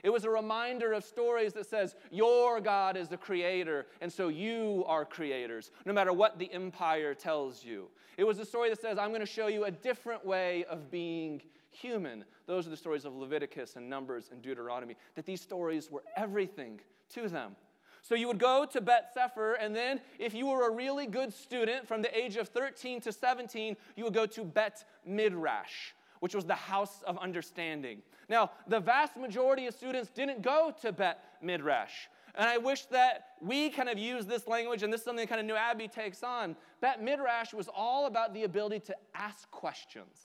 It 0.04 0.10
was 0.10 0.26
a 0.26 0.30
reminder 0.30 0.94
of 0.94 1.04
stories 1.04 1.54
that 1.54 1.68
says, 1.68 1.96
Your 2.10 2.60
God 2.60 2.98
is 2.98 3.08
the 3.08 3.18
creator, 3.18 3.86
and 4.02 4.12
so 4.12 4.30
you 4.30 4.84
are 4.88 5.06
creators, 5.06 5.72
no 5.86 5.94
matter 5.94 6.14
what 6.14 6.40
the 6.40 6.52
empire 6.52 7.14
tells 7.14 7.64
you. 7.64 7.88
It 8.18 8.24
was 8.24 8.40
a 8.40 8.46
story 8.46 8.70
that 8.70 8.82
says, 8.82 8.98
I'm 8.98 9.10
going 9.10 9.22
to 9.22 9.26
show 9.26 9.48
you 9.48 9.66
a 9.66 9.72
different 9.72 10.26
way 10.26 10.66
of 10.66 10.90
being 10.90 11.42
human. 11.70 12.26
Those 12.48 12.68
are 12.68 12.70
the 12.70 12.78
stories 12.78 13.06
of 13.06 13.16
Leviticus 13.16 13.76
and 13.76 13.90
Numbers 13.90 14.30
and 14.32 14.42
Deuteronomy, 14.42 14.96
that 15.16 15.26
these 15.26 15.42
stories 15.42 15.90
were 15.92 16.04
everything 16.18 16.80
to 17.14 17.30
them. 17.30 17.56
So 18.02 18.16
you 18.16 18.28
would 18.28 18.40
go 18.40 18.66
to 18.66 18.82
Bet 18.82 19.14
Sefer, 19.14 19.54
and 19.54 19.76
then 19.76 20.02
if 20.18 20.34
you 20.34 20.48
were 20.48 20.68
a 20.68 20.72
really 20.72 21.06
good 21.06 21.32
student 21.32 21.88
from 21.88 22.02
the 22.02 22.18
age 22.18 22.36
of 22.36 22.48
13 22.48 23.00
to 23.02 23.12
17, 23.12 23.78
you 23.96 24.04
would 24.04 24.14
go 24.14 24.26
to 24.26 24.44
Bet 24.44 24.84
Midrash 25.06 25.94
which 26.22 26.34
was 26.34 26.46
the 26.46 26.56
house 26.56 27.02
of 27.06 27.18
understanding. 27.18 28.02
Now, 28.30 28.52
the 28.68 28.80
vast 28.80 29.18
majority 29.18 29.66
of 29.68 29.74
students 29.74 30.10
didn't 30.10 30.42
go 30.42 30.74
to 30.82 30.92
Bet 30.92 31.20
Midrash. 31.42 32.08
And 32.36 32.48
I 32.48 32.58
wish 32.58 32.86
that 32.86 33.26
we 33.42 33.70
kind 33.70 33.90
of 33.90 33.98
use 33.98 34.26
this 34.26 34.48
language, 34.48 34.84
and 34.84 34.94
this 34.94 35.02
is 35.02 35.06
something 35.06 35.28
kind 35.28 35.42
of 35.42 35.48
New 35.48 35.56
Abbey 35.56 35.88
takes 35.88 36.24
on. 36.24 36.56
Bet 36.80 37.04
Midrash 37.04 37.54
was 37.54 37.68
all 37.76 38.06
about 38.06 38.34
the 38.34 38.44
ability 38.44 38.80
to 38.82 38.96
ask 39.16 39.50
questions, 39.52 40.16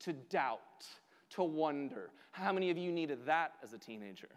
to 0.00 0.12
doubt, 0.12 0.86
to 1.30 1.42
wonder. 1.42 2.10
How 2.30 2.52
many 2.52 2.70
of 2.70 2.76
you 2.76 2.92
needed 2.92 3.26
that 3.26 3.54
as 3.62 3.72
a 3.72 3.78
teenager? 3.78 4.28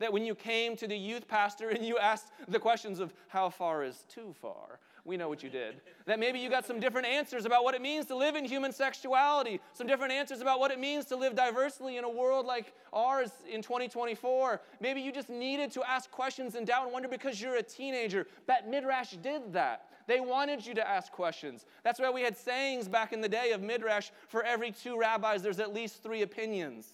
That 0.00 0.12
when 0.12 0.24
you 0.24 0.34
came 0.34 0.76
to 0.76 0.88
the 0.88 0.96
youth 0.96 1.28
pastor 1.28 1.70
and 1.70 1.84
you 1.84 1.96
asked 1.98 2.32
the 2.48 2.58
questions 2.58 2.98
of 3.00 3.14
how 3.28 3.50
far 3.50 3.84
is 3.84 4.04
too 4.08 4.34
far, 4.40 4.80
we 5.08 5.16
know 5.16 5.28
what 5.28 5.42
you 5.42 5.48
did. 5.48 5.80
That 6.04 6.20
maybe 6.20 6.38
you 6.38 6.50
got 6.50 6.66
some 6.66 6.78
different 6.78 7.06
answers 7.06 7.46
about 7.46 7.64
what 7.64 7.74
it 7.74 7.80
means 7.80 8.06
to 8.06 8.14
live 8.14 8.36
in 8.36 8.44
human 8.44 8.72
sexuality, 8.72 9.58
some 9.72 9.86
different 9.86 10.12
answers 10.12 10.40
about 10.40 10.60
what 10.60 10.70
it 10.70 10.78
means 10.78 11.06
to 11.06 11.16
live 11.16 11.34
diversely 11.34 11.96
in 11.96 12.04
a 12.04 12.08
world 12.08 12.46
like 12.46 12.74
ours 12.92 13.30
in 13.50 13.62
2024. 13.62 14.60
Maybe 14.80 15.00
you 15.00 15.10
just 15.10 15.30
needed 15.30 15.72
to 15.72 15.82
ask 15.82 16.10
questions 16.10 16.54
and 16.54 16.66
doubt 16.66 16.84
and 16.84 16.92
wonder 16.92 17.08
because 17.08 17.40
you're 17.40 17.56
a 17.56 17.62
teenager. 17.62 18.26
Bet 18.46 18.68
Midrash 18.68 19.12
did 19.22 19.52
that. 19.54 19.86
They 20.06 20.20
wanted 20.20 20.64
you 20.64 20.74
to 20.74 20.88
ask 20.88 21.10
questions. 21.10 21.66
That's 21.82 21.98
why 21.98 22.10
we 22.10 22.22
had 22.22 22.36
sayings 22.36 22.88
back 22.88 23.12
in 23.12 23.20
the 23.20 23.28
day 23.28 23.52
of 23.52 23.62
Midrash 23.62 24.10
for 24.28 24.42
every 24.42 24.70
two 24.70 24.98
rabbis, 24.98 25.42
there's 25.42 25.60
at 25.60 25.74
least 25.74 26.02
three 26.02 26.22
opinions. 26.22 26.92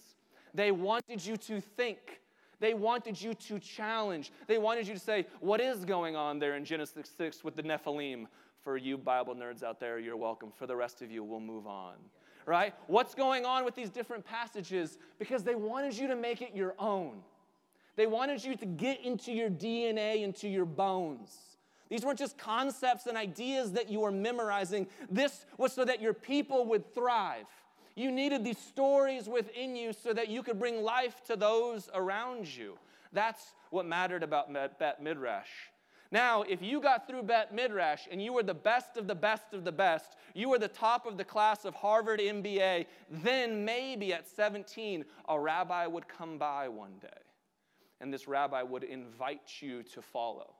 They 0.54 0.70
wanted 0.70 1.24
you 1.24 1.36
to 1.36 1.60
think. 1.60 2.20
They 2.60 2.74
wanted 2.74 3.20
you 3.20 3.34
to 3.34 3.58
challenge. 3.58 4.32
They 4.46 4.58
wanted 4.58 4.86
you 4.86 4.94
to 4.94 5.00
say, 5.00 5.26
What 5.40 5.60
is 5.60 5.84
going 5.84 6.16
on 6.16 6.38
there 6.38 6.56
in 6.56 6.64
Genesis 6.64 7.10
6 7.16 7.44
with 7.44 7.56
the 7.56 7.62
Nephilim? 7.62 8.26
For 8.62 8.78
you 8.78 8.96
Bible 8.96 9.34
nerds 9.34 9.62
out 9.62 9.78
there, 9.78 9.98
you're 9.98 10.16
welcome. 10.16 10.50
For 10.50 10.66
the 10.66 10.74
rest 10.74 11.02
of 11.02 11.10
you, 11.10 11.22
we'll 11.22 11.40
move 11.40 11.66
on. 11.66 11.94
Right? 12.46 12.74
What's 12.86 13.14
going 13.14 13.44
on 13.44 13.64
with 13.64 13.74
these 13.74 13.90
different 13.90 14.24
passages? 14.24 14.98
Because 15.18 15.44
they 15.44 15.54
wanted 15.54 15.96
you 15.96 16.08
to 16.08 16.16
make 16.16 16.40
it 16.40 16.54
your 16.54 16.74
own. 16.78 17.22
They 17.96 18.06
wanted 18.06 18.42
you 18.42 18.56
to 18.56 18.66
get 18.66 19.00
into 19.02 19.32
your 19.32 19.50
DNA, 19.50 20.22
into 20.22 20.48
your 20.48 20.64
bones. 20.64 21.36
These 21.90 22.04
weren't 22.04 22.18
just 22.18 22.38
concepts 22.38 23.06
and 23.06 23.16
ideas 23.16 23.72
that 23.72 23.88
you 23.90 24.00
were 24.00 24.10
memorizing. 24.10 24.86
This 25.10 25.46
was 25.58 25.72
so 25.72 25.84
that 25.84 26.00
your 26.00 26.14
people 26.14 26.66
would 26.66 26.92
thrive. 26.94 27.46
You 27.96 28.10
needed 28.10 28.44
these 28.44 28.58
stories 28.58 29.28
within 29.28 29.76
you 29.76 29.92
so 29.92 30.12
that 30.12 30.28
you 30.28 30.42
could 30.42 30.58
bring 30.58 30.82
life 30.82 31.22
to 31.26 31.36
those 31.36 31.88
around 31.94 32.46
you. 32.48 32.76
That's 33.12 33.54
what 33.70 33.86
mattered 33.86 34.22
about 34.22 34.52
Bet 34.52 35.02
Midrash. 35.02 35.48
Now, 36.10 36.42
if 36.42 36.62
you 36.62 36.80
got 36.80 37.06
through 37.06 37.24
Bet 37.24 37.54
Midrash 37.54 38.02
and 38.10 38.22
you 38.22 38.32
were 38.32 38.42
the 38.42 38.54
best 38.54 38.96
of 38.96 39.06
the 39.06 39.14
best 39.14 39.52
of 39.52 39.64
the 39.64 39.72
best, 39.72 40.16
you 40.34 40.48
were 40.48 40.58
the 40.58 40.68
top 40.68 41.06
of 41.06 41.16
the 41.16 41.24
class 41.24 41.64
of 41.64 41.74
Harvard 41.74 42.20
MBA, 42.20 42.86
then 43.10 43.64
maybe 43.64 44.12
at 44.12 44.28
17, 44.28 45.04
a 45.28 45.38
rabbi 45.38 45.86
would 45.86 46.08
come 46.08 46.38
by 46.38 46.68
one 46.68 46.94
day. 47.00 47.08
And 48.00 48.12
this 48.12 48.28
rabbi 48.28 48.62
would 48.62 48.84
invite 48.84 49.60
you 49.60 49.82
to 49.84 50.02
follow 50.02 50.54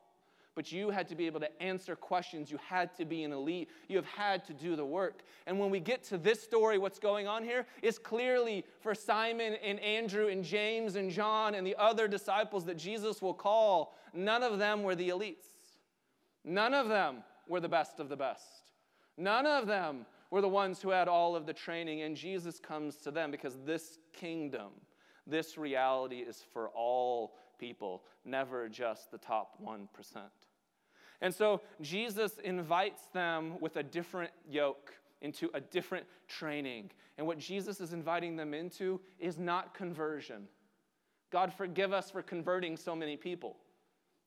but 0.54 0.70
you 0.70 0.90
had 0.90 1.08
to 1.08 1.14
be 1.14 1.26
able 1.26 1.40
to 1.40 1.62
answer 1.62 1.96
questions. 1.96 2.50
You 2.50 2.58
had 2.64 2.94
to 2.96 3.04
be 3.04 3.24
an 3.24 3.32
elite. 3.32 3.68
You 3.88 3.96
have 3.96 4.06
had 4.06 4.44
to 4.46 4.52
do 4.52 4.76
the 4.76 4.84
work. 4.84 5.22
And 5.46 5.58
when 5.58 5.70
we 5.70 5.80
get 5.80 6.04
to 6.04 6.18
this 6.18 6.42
story, 6.42 6.78
what's 6.78 6.98
going 6.98 7.26
on 7.26 7.42
here 7.42 7.66
is 7.82 7.98
clearly 7.98 8.64
for 8.80 8.94
Simon 8.94 9.54
and 9.64 9.80
Andrew 9.80 10.28
and 10.28 10.44
James 10.44 10.96
and 10.96 11.10
John 11.10 11.54
and 11.54 11.66
the 11.66 11.76
other 11.76 12.06
disciples 12.06 12.64
that 12.66 12.76
Jesus 12.76 13.20
will 13.20 13.34
call, 13.34 13.96
none 14.12 14.42
of 14.42 14.58
them 14.58 14.82
were 14.82 14.94
the 14.94 15.08
elites. 15.08 15.46
None 16.44 16.74
of 16.74 16.88
them 16.88 17.24
were 17.48 17.60
the 17.60 17.68
best 17.68 17.98
of 17.98 18.08
the 18.08 18.16
best. 18.16 18.72
None 19.16 19.46
of 19.46 19.66
them 19.66 20.06
were 20.30 20.40
the 20.40 20.48
ones 20.48 20.80
who 20.80 20.90
had 20.90 21.08
all 21.08 21.34
of 21.34 21.46
the 21.46 21.52
training. 21.52 22.02
And 22.02 22.16
Jesus 22.16 22.60
comes 22.60 22.96
to 22.98 23.10
them 23.10 23.30
because 23.30 23.56
this 23.64 23.98
kingdom, 24.12 24.68
this 25.26 25.58
reality 25.58 26.18
is 26.18 26.44
for 26.52 26.68
all 26.70 27.34
people, 27.58 28.02
never 28.24 28.68
just 28.68 29.10
the 29.10 29.18
top 29.18 29.58
1%. 29.64 29.86
And 31.20 31.34
so 31.34 31.60
Jesus 31.80 32.38
invites 32.44 33.06
them 33.12 33.54
with 33.60 33.76
a 33.76 33.82
different 33.82 34.32
yoke 34.48 34.92
into 35.22 35.50
a 35.54 35.60
different 35.60 36.06
training. 36.28 36.90
And 37.16 37.26
what 37.26 37.38
Jesus 37.38 37.80
is 37.80 37.92
inviting 37.92 38.36
them 38.36 38.52
into 38.52 39.00
is 39.18 39.38
not 39.38 39.74
conversion. 39.74 40.46
God 41.30 41.52
forgive 41.52 41.92
us 41.92 42.10
for 42.10 42.22
converting 42.22 42.76
so 42.76 42.94
many 42.94 43.16
people. 43.16 43.56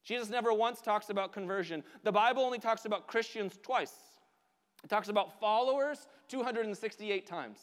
Jesus 0.04 0.30
never 0.30 0.54
once 0.54 0.82
talks 0.82 1.10
about 1.10 1.34
conversion. 1.34 1.84
The 2.04 2.12
Bible 2.12 2.44
only 2.44 2.60
talks 2.60 2.86
about 2.86 3.08
Christians 3.08 3.60
twice. 3.62 3.94
It 4.84 4.90
talks 4.90 5.10
about 5.10 5.40
followers 5.40 6.08
268 6.30 7.28
times. 7.28 7.60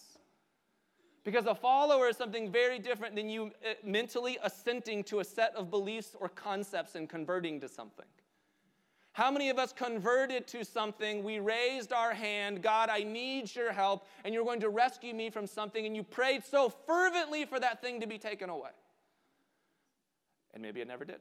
Because 1.24 1.46
a 1.46 1.54
follower 1.54 2.08
is 2.08 2.16
something 2.16 2.52
very 2.52 2.78
different 2.78 3.16
than 3.16 3.30
you 3.30 3.50
uh, 3.64 3.74
mentally 3.82 4.38
assenting 4.42 5.02
to 5.04 5.20
a 5.20 5.24
set 5.24 5.54
of 5.56 5.70
beliefs 5.70 6.14
or 6.20 6.28
concepts 6.28 6.94
and 6.94 7.08
converting 7.08 7.60
to 7.60 7.68
something. 7.68 8.04
How 9.12 9.30
many 9.30 9.48
of 9.48 9.58
us 9.58 9.72
converted 9.72 10.46
to 10.48 10.64
something? 10.64 11.22
We 11.22 11.38
raised 11.38 11.92
our 11.92 12.12
hand, 12.12 12.62
God, 12.62 12.90
I 12.90 13.04
need 13.04 13.54
your 13.54 13.72
help, 13.72 14.06
and 14.24 14.34
you're 14.34 14.44
going 14.44 14.60
to 14.60 14.68
rescue 14.68 15.14
me 15.14 15.30
from 15.30 15.46
something, 15.46 15.86
and 15.86 15.94
you 15.94 16.02
prayed 16.02 16.44
so 16.44 16.68
fervently 16.68 17.44
for 17.44 17.60
that 17.60 17.80
thing 17.80 18.00
to 18.00 18.08
be 18.08 18.18
taken 18.18 18.50
away. 18.50 18.70
And 20.52 20.62
maybe 20.62 20.80
it 20.80 20.88
never 20.88 21.04
did. 21.04 21.20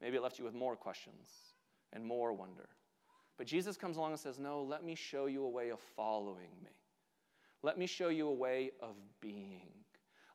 Maybe 0.00 0.16
it 0.16 0.22
left 0.22 0.38
you 0.40 0.44
with 0.44 0.54
more 0.54 0.74
questions 0.74 1.28
and 1.92 2.04
more 2.04 2.32
wonder. 2.32 2.68
But 3.38 3.46
Jesus 3.46 3.76
comes 3.76 3.96
along 3.96 4.10
and 4.10 4.20
says, 4.20 4.40
No, 4.40 4.62
let 4.62 4.84
me 4.84 4.96
show 4.96 5.26
you 5.26 5.44
a 5.44 5.48
way 5.48 5.70
of 5.70 5.78
following 5.96 6.50
me. 6.62 6.70
Let 7.62 7.78
me 7.78 7.86
show 7.86 8.08
you 8.08 8.28
a 8.28 8.32
way 8.32 8.72
of 8.80 8.96
being. 9.20 9.68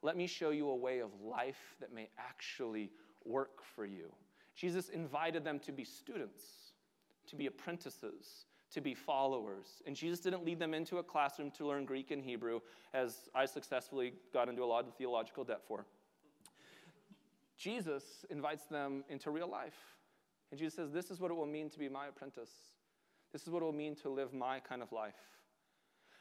Let 0.01 0.15
me 0.15 0.27
show 0.27 0.51
you 0.51 0.69
a 0.69 0.75
way 0.75 1.00
of 1.00 1.10
life 1.22 1.75
that 1.79 1.93
may 1.93 2.10
actually 2.17 2.91
work 3.25 3.62
for 3.75 3.86
you. 3.86 4.12
Jesus 4.55 4.89
invited 4.89 5.43
them 5.43 5.60
to 5.60 5.72
be 5.72 5.84
students, 5.84 6.43
to 7.27 7.36
be 7.36 7.48
apprentices, 7.48 8.46
to 8.72 8.81
be 8.81 8.93
followers. 8.93 9.81
And 9.86 9.96
Jesus 9.96 10.19
didn't 10.19 10.46
lead 10.46 10.60
them 10.60 10.74
into 10.74 10.98
a 10.98 11.03
classroom 11.03 11.51
to 11.51 11.67
learn 11.67 11.86
Greek 11.86 12.12
and 12.12 12.24
Hebrew, 12.24 12.62
as 12.93 13.29
I 13.36 13.46
successfully 13.46 14.13
got 14.34 14.50
into 14.50 14.63
a 14.63 14.65
lot 14.65 14.88
of 14.88 14.96
theological 14.96 15.43
debt 15.43 15.62
for. 15.67 15.86
Jesus 17.57 18.25
invites 18.29 18.65
them 18.65 19.03
into 19.10 19.31
real 19.31 19.50
life. 19.50 19.77
And 20.51 20.60
Jesus 20.60 20.75
says, 20.75 20.91
This 20.91 21.12
is 21.12 21.19
what 21.19 21.31
it 21.31 21.34
will 21.34 21.46
mean 21.46 21.69
to 21.72 21.79
be 21.79 21.89
my 21.89 22.07
apprentice. 22.07 22.51
This 23.34 23.43
is 23.43 23.50
what 23.50 23.62
it 23.62 23.65
will 23.65 23.74
mean 23.74 23.96
to 23.98 24.10
live 24.10 24.34
my 24.34 24.60
kind 24.60 24.81
of 24.81 24.91
life. 24.91 25.15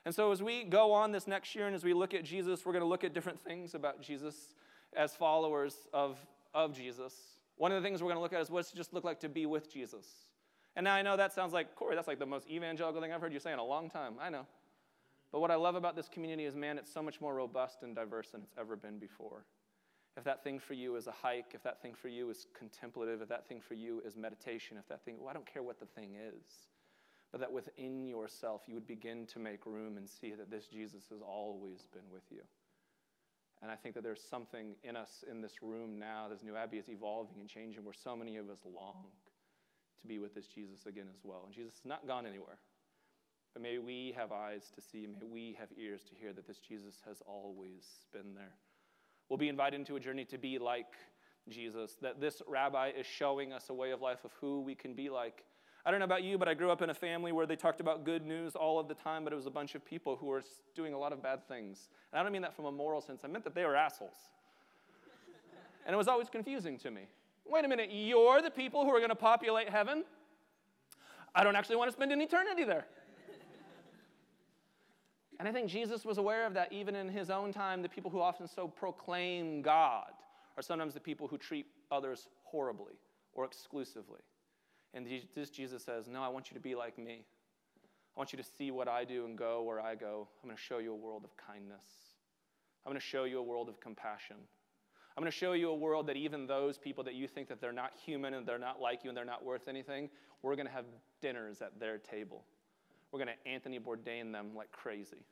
And 0.07 0.15
so, 0.15 0.31
as 0.31 0.41
we 0.41 0.63
go 0.63 0.93
on 0.93 1.11
this 1.11 1.27
next 1.27 1.57
year 1.57 1.67
and 1.67 1.75
as 1.75 1.83
we 1.83 1.93
look 1.93 2.15
at 2.15 2.23
Jesus, 2.23 2.65
we're 2.65 2.73
going 2.73 2.85
to 2.85 2.89
look 2.89 3.03
at 3.03 3.13
different 3.13 3.43
things 3.43 3.75
about 3.75 4.01
Jesus 4.01 4.55
as 4.97 5.17
followers 5.17 5.75
of, 5.93 6.17
of 6.55 6.73
Jesus. 6.73 7.13
One 7.57 7.73
of 7.73 7.83
the 7.83 7.87
things 7.87 8.01
we're 8.01 8.11
going 8.11 8.19
to 8.19 8.23
look 8.23 8.33
at 8.33 8.41
is 8.41 8.49
what's 8.49 8.73
it 8.73 8.77
just 8.77 8.95
look 8.95 9.03
like 9.03 9.19
to 9.21 9.29
be 9.29 9.47
with 9.47 9.69
Jesus. 9.71 10.07
And 10.77 10.85
now 10.85 10.95
I 10.95 11.03
know 11.03 11.17
that 11.17 11.33
sounds 11.33 11.53
like, 11.53 11.75
Corey, 11.75 11.97
that's 11.97 12.07
like 12.07 12.21
the 12.21 12.25
most 12.25 12.49
evangelical 12.49 13.03
thing 13.03 13.13
I've 13.13 13.21
heard 13.21 13.33
you 13.33 13.41
say 13.41 13.53
in 13.53 13.59
a 13.59 13.65
long 13.65 13.91
time. 13.91 14.15
I 14.21 14.31
know. 14.31 14.47
But 15.33 15.41
what 15.41 15.51
I 15.51 15.57
love 15.57 15.75
about 15.75 15.97
this 15.97 16.09
community 16.09 16.45
is, 16.45 16.55
man, 16.55 16.79
it's 16.79 16.93
so 16.93 17.03
much 17.03 17.21
more 17.21 17.35
robust 17.35 17.83
and 17.83 17.93
diverse 17.93 18.29
than 18.29 18.43
it's 18.43 18.55
ever 18.57 18.77
been 18.77 19.01
before. 19.01 19.45
If 20.17 20.23
that 20.23 20.45
thing 20.45 20.61
for 20.61 20.75
you 20.75 20.95
is 20.95 21.09
a 21.09 21.13
hike, 21.13 21.51
if 21.53 21.65
that 21.65 21.83
thing 21.83 21.95
for 21.95 22.07
you 22.07 22.31
is 22.31 22.47
contemplative, 22.57 23.23
if 23.23 23.29
that 23.29 23.49
thing 23.49 23.61
for 23.61 23.75
you 23.75 24.01
is 24.07 24.17
meditation, 24.17 24.77
if 24.79 24.87
that 24.87 25.05
thing, 25.05 25.17
well, 25.19 25.31
I 25.31 25.33
don't 25.33 25.53
care 25.53 25.65
what 25.65 25.81
the 25.81 25.87
thing 25.87 26.11
is, 26.15 26.45
but 27.33 27.41
that 27.41 27.53
within 27.53 28.07
yourself 28.07 28.63
you 28.67 28.75
would 28.75 28.87
begin 28.87 29.27
to 29.27 29.39
make 29.39 29.67
room 29.67 29.97
and 29.97 30.09
see 30.09 30.33
that 30.35 30.51
this 30.51 30.67
Jesus 30.67 31.05
has 31.11 31.21
always 31.21 31.87
been 31.93 32.11
with 32.13 32.25
you. 32.31 32.43
And 33.63 33.71
I 33.71 33.75
think 33.75 33.95
that 33.95 34.03
there's 34.03 34.23
something 34.23 34.75
in 34.85 34.97
us 34.97 35.25
in 35.31 35.41
this 35.41 35.63
room 35.63 35.99
now, 35.99 36.29
this 36.29 36.43
new 36.43 36.57
Abbey 36.57 36.79
is 36.79 36.89
evolving 36.89 37.41
and 37.41 37.49
changing, 37.49 37.85
where 37.85 37.95
so 37.95 38.15
many 38.15 38.37
of 38.37 38.51
us 38.51 38.59
long 38.65 39.07
to 40.01 40.07
be 40.07 40.19
with 40.19 40.35
this 40.35 40.47
Jesus 40.47 40.87
again 40.87 41.07
as 41.11 41.21
well. 41.25 41.43
And 41.47 41.55
Jesus 41.55 41.73
has 41.75 41.85
not 41.85 42.07
gone 42.07 42.27
anywhere. 42.27 42.59
But 43.55 43.63
may 43.63 43.79
we 43.79 44.13
have 44.15 44.33
eyes 44.33 44.71
to 44.75 44.83
see, 44.83 45.07
may 45.07 45.27
we 45.27 45.57
have 45.59 45.69
ears 45.79 46.03
to 46.11 46.15
hear 46.15 46.35
that 46.35 46.47
this 46.47 46.59
Jesus 46.59 46.97
has 47.07 47.23
always 47.27 47.85
been 48.13 48.35
there. 48.35 48.53
We'll 49.29 49.39
be 49.39 49.49
invited 49.49 49.81
into 49.81 49.97
a 49.97 50.01
journey 50.01 50.27
to 50.27 50.37
be 50.39 50.59
like 50.59 50.93
Jesus, 51.49 51.97
that 52.03 52.21
this 52.21 52.43
rabbi 52.47 52.91
is 52.91 53.07
showing 53.07 53.55
us 53.55 53.71
a 53.71 53.75
way 53.75 53.93
of 53.93 54.03
life 54.03 54.25
of 54.25 54.33
who 54.41 54.61
we 54.61 54.75
can 54.75 54.95
be 54.95 55.09
like. 55.09 55.45
I 55.87 55.93
don't 55.93 56.01
know 56.01 56.05
about 56.05 56.25
you, 56.25 56.37
but 56.37 56.49
I 56.49 56.55
grew 56.55 56.73
up 56.73 56.83
in 56.83 56.91
a 56.91 56.95
family 56.95 57.31
where 57.31 57.47
they 57.47 57.55
talked 57.55 57.79
about 57.79 58.05
good 58.05 58.27
news 58.27 58.57
all 58.57 58.81
of 58.81 58.89
the 58.89 58.95
time, 58.95 59.23
but 59.23 59.33
it 59.33 59.37
was 59.37 59.47
a 59.47 59.51
bunch 59.51 59.77
of 59.77 59.85
people 59.85 60.17
who 60.17 60.27
were 60.27 60.43
doing 60.75 60.95
a 60.95 60.99
lot 60.99 61.13
of 61.13 61.23
bad 61.23 61.47
things. 61.47 61.91
And 62.13 62.19
I 62.19 62.25
don't 62.25 62.33
mean 62.33 62.43
that 62.43 62.57
from 62.57 62.65
a 62.65 62.73
moral 62.73 63.01
sense, 63.01 63.21
I 63.23 63.29
meant 63.29 63.45
that 63.45 63.55
they 63.55 63.65
were 63.65 63.77
assholes. 63.77 64.17
and 65.87 65.95
it 65.95 65.97
was 65.97 66.09
always 66.09 66.29
confusing 66.29 66.77
to 66.79 66.91
me. 66.91 67.03
Wait 67.47 67.65
a 67.65 67.69
minute, 67.69 67.91
you're 67.93 68.43
the 68.43 68.51
people 68.51 68.85
who 68.85 68.91
are 68.91 68.99
going 68.99 69.11
to 69.11 69.15
populate 69.15 69.69
heaven? 69.69 70.03
I 71.37 71.45
don't 71.45 71.55
actually 71.55 71.77
want 71.77 71.87
to 71.87 71.93
spend 71.93 72.11
an 72.11 72.21
eternity 72.21 72.65
there. 72.65 72.87
And 75.39 75.47
I 75.47 75.53
think 75.53 75.69
Jesus 75.69 76.05
was 76.05 76.19
aware 76.19 76.47
of 76.47 76.55
that 76.55 76.73
even 76.73 76.97
in 76.97 77.09
his 77.09 77.31
own 77.31 77.53
time. 77.53 77.83
The 77.83 77.89
people 77.89 78.11
who 78.11 78.21
often 78.21 78.49
so 78.49 78.67
proclaim 78.67 79.63
God 79.63 80.11
are 80.57 80.63
sometimes 80.63 80.95
the 80.95 81.01
people 81.01 81.29
who 81.29 81.39
treat 81.39 81.67
others 81.93 82.27
horribly 82.43 82.95
or 83.35 83.45
exclusively. 83.45 84.23
And 84.95 85.07
this 85.35 85.51
Jesus 85.51 85.85
says, 85.85 86.09
No, 86.09 86.23
I 86.23 86.29
want 86.29 86.51
you 86.51 86.55
to 86.55 86.63
be 86.63 86.75
like 86.75 86.99
me. 86.99 87.25
I 88.17 88.21
want 88.21 88.33
you 88.33 88.39
to 88.39 88.49
see 88.57 88.71
what 88.71 88.89
I 88.89 89.05
do 89.05 89.27
and 89.27 89.37
go 89.37 89.63
where 89.63 89.81
I 89.81 89.95
go. 89.95 90.27
I'm 90.43 90.49
going 90.49 90.57
to 90.57 90.63
show 90.63 90.79
you 90.79 90.93
a 90.93 90.97
world 90.97 91.25
of 91.25 91.37
kindness. 91.37 91.87
I'm 92.85 92.91
going 92.91 93.01
to 93.01 93.07
show 93.07 93.25
you 93.25 93.39
a 93.39 93.43
world 93.43 93.69
of 93.69 93.79
compassion. 93.81 94.37
I'm 95.17 95.23
going 95.23 95.31
to 95.31 95.37
show 95.37 95.53
you 95.53 95.71
a 95.71 95.75
world 95.75 96.07
that 96.07 96.17
even 96.17 96.47
those 96.47 96.79
people 96.79 97.05
that 97.05 97.15
you 97.15 97.27
think 97.27 97.49
that 97.49 97.61
they're 97.61 97.73
not 97.73 97.93
human 98.05 98.35
and 98.35 98.47
they're 98.47 98.59
not 98.59 98.81
like 98.81 99.03
you 99.03 99.11
and 99.11 99.17
they're 99.17 99.25
not 99.25 99.45
worth 99.45 99.69
anything, 99.69 100.09
we're 100.43 100.57
going 100.57 100.67
to 100.67 100.73
have 100.73 100.85
dinners 101.21 101.63
at 101.63 101.79
their 101.81 101.99
table. 101.99 102.45
We're 103.11 103.19
going 103.19 103.35
to 103.35 103.51
Anthony 103.51 103.79
Bourdain 103.79 104.33
them 104.33 104.55
like 104.55 104.71
crazy. 104.73 105.25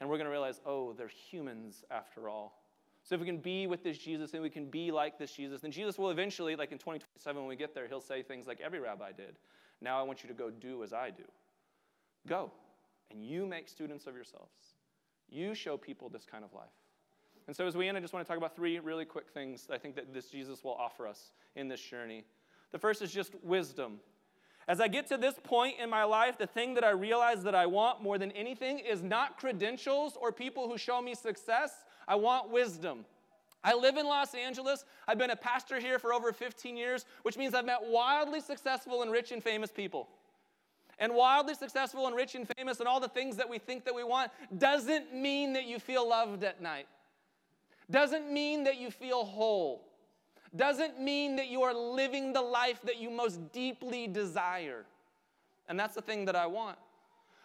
And 0.00 0.08
we're 0.08 0.16
going 0.16 0.26
to 0.26 0.30
realize, 0.30 0.60
oh, 0.66 0.94
they're 0.94 1.08
humans 1.08 1.84
after 1.90 2.28
all. 2.28 2.61
So 3.04 3.16
if 3.16 3.20
we 3.20 3.26
can 3.26 3.38
be 3.38 3.66
with 3.66 3.82
this 3.82 3.98
Jesus 3.98 4.32
and 4.32 4.42
we 4.42 4.50
can 4.50 4.66
be 4.66 4.92
like 4.92 5.18
this 5.18 5.32
Jesus, 5.32 5.60
then 5.60 5.72
Jesus 5.72 5.98
will 5.98 6.10
eventually, 6.10 6.54
like 6.54 6.70
in 6.70 6.78
2027 6.78 7.40
when 7.40 7.48
we 7.48 7.56
get 7.56 7.74
there, 7.74 7.88
he'll 7.88 8.00
say 8.00 8.22
things 8.22 8.46
like 8.46 8.60
every 8.60 8.78
rabbi 8.78 9.10
did. 9.12 9.38
Now 9.80 9.98
I 9.98 10.02
want 10.02 10.22
you 10.22 10.28
to 10.28 10.34
go 10.34 10.50
do 10.50 10.82
as 10.84 10.92
I 10.92 11.10
do. 11.10 11.24
Go. 12.28 12.52
And 13.10 13.24
you 13.24 13.46
make 13.46 13.68
students 13.68 14.06
of 14.06 14.14
yourselves. 14.14 14.76
You 15.28 15.54
show 15.54 15.76
people 15.76 16.08
this 16.08 16.24
kind 16.24 16.44
of 16.44 16.52
life. 16.52 16.68
And 17.46 17.56
so 17.56 17.66
as 17.66 17.76
we 17.76 17.88
end, 17.88 17.96
I 17.96 18.00
just 18.00 18.12
want 18.12 18.24
to 18.24 18.28
talk 18.28 18.38
about 18.38 18.54
three 18.54 18.78
really 18.78 19.04
quick 19.04 19.28
things 19.28 19.66
I 19.72 19.78
think 19.78 19.96
that 19.96 20.14
this 20.14 20.28
Jesus 20.28 20.62
will 20.62 20.74
offer 20.74 21.08
us 21.08 21.32
in 21.56 21.68
this 21.68 21.80
journey. 21.80 22.24
The 22.70 22.78
first 22.78 23.02
is 23.02 23.12
just 23.12 23.34
wisdom. 23.42 23.98
As 24.68 24.80
I 24.80 24.86
get 24.86 25.08
to 25.08 25.16
this 25.16 25.34
point 25.42 25.76
in 25.80 25.90
my 25.90 26.04
life, 26.04 26.38
the 26.38 26.46
thing 26.46 26.74
that 26.74 26.84
I 26.84 26.90
realize 26.90 27.42
that 27.42 27.54
I 27.54 27.66
want 27.66 28.00
more 28.00 28.16
than 28.16 28.30
anything 28.32 28.78
is 28.78 29.02
not 29.02 29.36
credentials 29.36 30.16
or 30.20 30.30
people 30.30 30.68
who 30.68 30.78
show 30.78 31.02
me 31.02 31.14
success. 31.14 31.84
I 32.06 32.16
want 32.16 32.50
wisdom. 32.50 33.04
I 33.64 33.74
live 33.74 33.96
in 33.96 34.06
Los 34.06 34.34
Angeles. 34.34 34.84
I've 35.06 35.18
been 35.18 35.30
a 35.30 35.36
pastor 35.36 35.78
here 35.78 35.98
for 35.98 36.12
over 36.12 36.32
15 36.32 36.76
years, 36.76 37.04
which 37.22 37.36
means 37.36 37.54
I've 37.54 37.64
met 37.64 37.78
wildly 37.82 38.40
successful 38.40 39.02
and 39.02 39.12
rich 39.12 39.30
and 39.30 39.42
famous 39.42 39.70
people. 39.70 40.08
And 40.98 41.14
wildly 41.14 41.54
successful 41.54 42.06
and 42.06 42.14
rich 42.14 42.34
and 42.34 42.46
famous 42.56 42.80
and 42.80 42.88
all 42.88 43.00
the 43.00 43.08
things 43.08 43.36
that 43.36 43.48
we 43.48 43.58
think 43.58 43.84
that 43.84 43.94
we 43.94 44.04
want 44.04 44.30
doesn't 44.58 45.14
mean 45.14 45.52
that 45.52 45.66
you 45.66 45.78
feel 45.78 46.08
loved 46.08 46.44
at 46.44 46.60
night. 46.60 46.86
Doesn't 47.90 48.32
mean 48.32 48.64
that 48.64 48.78
you 48.78 48.90
feel 48.90 49.24
whole 49.24 49.84
doesn't 50.54 51.00
mean 51.00 51.36
that 51.36 51.48
you 51.48 51.62
are 51.62 51.74
living 51.74 52.32
the 52.32 52.42
life 52.42 52.80
that 52.82 52.98
you 52.98 53.10
most 53.10 53.52
deeply 53.52 54.06
desire. 54.06 54.84
And 55.68 55.78
that's 55.78 55.94
the 55.94 56.02
thing 56.02 56.26
that 56.26 56.36
I 56.36 56.46
want. 56.46 56.76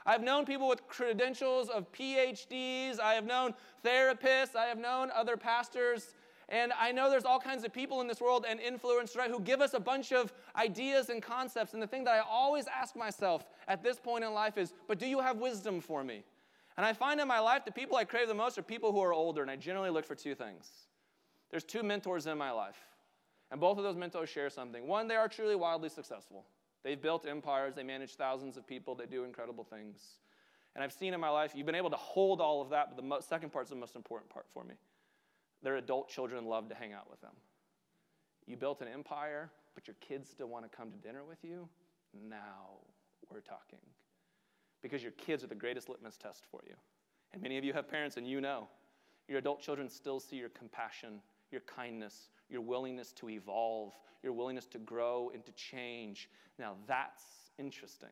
I've 0.08 0.24
known 0.24 0.46
people 0.46 0.70
with 0.70 0.88
credentials 0.88 1.68
of 1.68 1.92
PhDs, 1.92 2.98
I 2.98 3.14
have 3.14 3.26
known 3.26 3.54
therapists, 3.84 4.56
I 4.56 4.66
have 4.68 4.80
known 4.80 5.12
other 5.14 5.36
pastors, 5.36 6.16
and 6.48 6.72
I 6.80 6.94
know 6.94 7.10
there's 7.10 7.26
all 7.26 7.42
kinds 7.42 7.66
of 7.66 7.74
people 7.74 8.00
in 8.00 8.08
this 8.08 8.22
world 8.22 8.46
and 8.48 8.58
influencers 8.62 9.18
right, 9.18 9.30
who 9.30 9.42
give 9.42 9.60
us 9.60 9.74
a 9.74 9.82
bunch 9.82 10.14
of 10.14 10.32
ideas 10.56 11.10
and 11.10 11.22
concepts. 11.22 11.74
And 11.74 11.84
the 11.84 11.88
thing 11.88 12.06
that 12.06 12.14
I 12.14 12.20
always 12.20 12.68
ask 12.68 12.96
myself 12.96 13.46
at 13.68 13.84
this 13.84 14.00
point 14.00 14.24
in 14.24 14.34
life 14.34 14.58
is, 14.58 14.74
but 14.88 14.98
do 14.98 15.06
you 15.06 15.20
have 15.20 15.40
wisdom 15.40 15.82
for 15.82 16.06
me? 16.06 16.24
And 16.78 16.86
I 16.86 16.94
find 16.94 17.20
in 17.20 17.28
my 17.28 17.40
life 17.40 17.66
the 17.66 17.72
people 17.74 17.98
I 17.98 18.06
crave 18.06 18.30
the 18.30 18.34
most 18.34 18.58
are 18.58 18.62
people 18.62 18.94
who 18.94 19.02
are 19.02 19.12
older, 19.14 19.42
and 19.42 19.52
I 19.52 19.58
generally 19.58 19.90
look 19.90 20.06
for 20.06 20.16
two 20.16 20.36
things. 20.36 20.70
There's 21.52 21.66
two 21.66 21.84
mentors 21.84 22.28
in 22.28 22.38
my 22.38 22.52
life. 22.52 22.78
And 23.52 23.60
both 23.60 23.78
of 23.78 23.84
those 23.84 23.98
mentors 23.98 24.30
share 24.30 24.50
something. 24.50 24.88
One, 24.88 25.10
they 25.10 25.16
are 25.16 25.28
truly 25.28 25.56
wildly 25.56 25.90
successful. 25.90 26.46
They've 26.88 27.02
built 27.02 27.26
empires, 27.28 27.76
they 27.76 27.84
manage 27.84 28.16
thousands 28.16 28.56
of 28.56 28.66
people, 28.66 28.96
they 28.96 29.08
do 29.08 29.26
incredible 29.26 29.66
things. 29.66 30.00
And 30.74 30.82
I've 30.82 30.94
seen 30.94 31.14
in 31.14 31.20
my 31.20 31.28
life, 31.28 31.52
you've 31.54 31.66
been 31.66 31.76
able 31.76 31.90
to 31.90 31.98
hold 31.98 32.40
all 32.40 32.62
of 32.62 32.70
that, 32.70 32.88
but 32.88 32.96
the 32.96 33.02
mo- 33.02 33.20
second 33.20 33.52
part's 33.52 33.72
the 33.72 33.76
most 33.76 33.98
important 33.98 34.32
part 34.32 34.46
for 34.54 34.64
me. 34.64 34.76
Their 35.62 35.76
adult 35.76 36.08
children 36.08 36.46
love 36.46 36.70
to 36.70 36.76
hang 36.76 36.94
out 36.94 37.10
with 37.10 37.20
them. 37.20 37.34
You 38.46 38.56
built 38.56 38.80
an 38.80 38.88
empire, 38.88 39.52
but 39.76 39.86
your 39.86 39.98
kids 40.00 40.30
still 40.30 40.48
want 40.48 40.64
to 40.64 40.74
come 40.78 40.90
to 40.92 40.98
dinner 40.98 41.26
with 41.28 41.44
you? 41.44 41.68
Now 42.14 42.78
we're 43.30 43.42
talking. 43.42 43.80
Because 44.82 45.04
your 45.04 45.12
kids 45.12 45.44
are 45.44 45.48
the 45.48 45.56
greatest 45.56 45.90
litmus 45.90 46.16
test 46.16 46.46
for 46.50 46.62
you. 46.66 46.76
And 47.34 47.42
many 47.42 47.58
of 47.58 47.66
you 47.66 47.74
have 47.74 47.90
parents, 47.90 48.16
and 48.16 48.26
you 48.26 48.40
know. 48.40 48.70
Your 49.28 49.40
adult 49.40 49.60
children 49.60 49.90
still 49.90 50.22
see 50.22 50.38
your 50.38 50.48
compassion, 50.48 51.20
your 51.52 51.64
kindness, 51.68 52.30
your 52.50 52.62
willingness 52.62 53.12
to 53.14 53.30
evolve, 53.30 53.94
your 54.24 54.34
willingness 54.34 54.66
to 54.68 54.80
grow 54.80 55.32
and 55.34 55.46
to 55.46 55.52
change. 55.54 56.30
Now, 56.60 56.76
that's 56.88 57.24
interesting. 57.58 58.10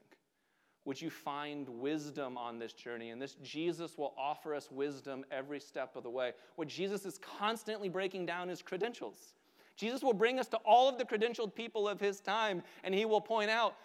Would 0.85 1.01
you 1.01 1.09
find 1.09 1.67
wisdom 1.67 2.37
on 2.37 2.59
this 2.59 2.73
journey? 2.73 3.09
And 3.09 3.19
this 3.19 3.35
Jesus 3.41 3.97
will 3.97 4.13
offer 4.17 4.53
us 4.53 4.69
wisdom 4.71 5.25
every 5.31 5.59
step 5.59 5.95
of 5.95 6.03
the 6.03 6.09
way. 6.09 6.33
What 6.55 6.67
Jesus 6.67 7.05
is 7.05 7.17
constantly 7.17 7.89
breaking 7.89 8.27
down 8.27 8.49
is 8.51 8.61
credentials. 8.61 9.33
Jesus 9.75 10.03
will 10.03 10.13
bring 10.13 10.39
us 10.39 10.47
to 10.49 10.57
all 10.57 10.87
of 10.87 10.97
the 10.97 11.03
credentialed 11.03 11.53
people 11.55 11.87
of 11.87 11.99
his 11.99 12.21
time, 12.21 12.61
and 12.83 12.93
he 12.93 13.03
will 13.05 13.19
point 13.19 13.49
out 13.49 13.75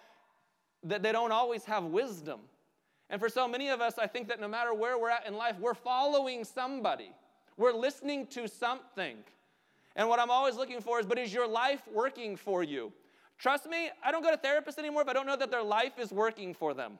that 0.83 1.03
they 1.03 1.11
don't 1.11 1.31
always 1.31 1.65
have 1.65 1.85
wisdom. 1.85 2.39
And 3.09 3.19
for 3.19 3.29
so 3.29 3.47
many 3.47 3.69
of 3.69 3.81
us, 3.81 3.95
I 3.97 4.07
think 4.07 4.29
that 4.29 4.39
no 4.39 4.47
matter 4.47 4.73
where 4.73 4.97
we're 4.97 5.09
at 5.09 5.27
in 5.27 5.35
life, 5.35 5.57
we're 5.59 5.73
following 5.73 6.45
somebody, 6.45 7.11
we're 7.57 7.73
listening 7.73 8.25
to 8.27 8.47
something. 8.47 9.17
And 9.95 10.07
what 10.07 10.19
I'm 10.19 10.31
always 10.31 10.55
looking 10.55 10.81
for 10.81 10.99
is, 10.99 11.05
but 11.05 11.17
is 11.17 11.33
your 11.33 11.47
life 11.47 11.81
working 11.93 12.35
for 12.35 12.63
you? 12.63 12.91
Trust 13.37 13.67
me, 13.67 13.89
I 14.03 14.11
don't 14.11 14.23
go 14.23 14.31
to 14.31 14.37
therapists 14.37 14.77
anymore 14.77 15.01
if 15.01 15.07
I 15.07 15.13
don't 15.13 15.25
know 15.25 15.35
that 15.35 15.51
their 15.51 15.63
life 15.63 15.99
is 15.99 16.11
working 16.11 16.53
for 16.53 16.73
them. 16.73 16.99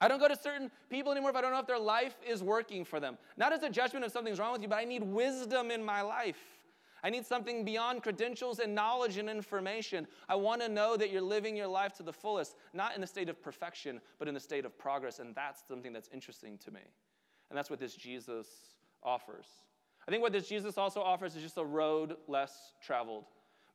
I 0.00 0.08
don't 0.08 0.18
go 0.18 0.28
to 0.28 0.36
certain 0.36 0.70
people 0.88 1.12
anymore 1.12 1.30
if 1.30 1.36
I 1.36 1.42
don't 1.42 1.52
know 1.52 1.58
if 1.58 1.66
their 1.66 1.78
life 1.78 2.16
is 2.26 2.42
working 2.42 2.84
for 2.84 2.98
them. 2.98 3.18
Not 3.36 3.52
as 3.52 3.62
a 3.62 3.68
judgment 3.68 4.04
if 4.04 4.12
something's 4.12 4.38
wrong 4.38 4.52
with 4.52 4.62
you, 4.62 4.68
but 4.68 4.78
I 4.78 4.84
need 4.84 5.02
wisdom 5.02 5.70
in 5.70 5.84
my 5.84 6.00
life. 6.00 6.40
I 7.02 7.10
need 7.10 7.26
something 7.26 7.64
beyond 7.64 8.02
credentials 8.02 8.58
and 8.58 8.74
knowledge 8.74 9.16
and 9.16 9.28
information. 9.28 10.06
I 10.28 10.34
want 10.34 10.62
to 10.62 10.68
know 10.68 10.96
that 10.96 11.10
you're 11.10 11.22
living 11.22 11.56
your 11.56 11.66
life 11.66 11.92
to 11.94 12.02
the 12.02 12.12
fullest, 12.12 12.56
not 12.72 12.94
in 12.94 13.00
the 13.00 13.06
state 13.06 13.28
of 13.28 13.42
perfection, 13.42 14.00
but 14.18 14.28
in 14.28 14.34
the 14.34 14.40
state 14.40 14.64
of 14.64 14.78
progress. 14.78 15.18
And 15.18 15.34
that's 15.34 15.62
something 15.66 15.92
that's 15.92 16.08
interesting 16.12 16.58
to 16.58 16.70
me. 16.70 16.80
And 17.48 17.56
that's 17.58 17.70
what 17.70 17.80
this 17.80 17.94
Jesus 17.94 18.46
offers. 19.02 19.46
I 20.10 20.12
think 20.12 20.24
what 20.24 20.32
this 20.32 20.48
Jesus 20.48 20.76
also 20.76 21.00
offers 21.00 21.36
is 21.36 21.42
just 21.44 21.56
a 21.56 21.64
road 21.64 22.16
less 22.26 22.72
traveled. 22.84 23.26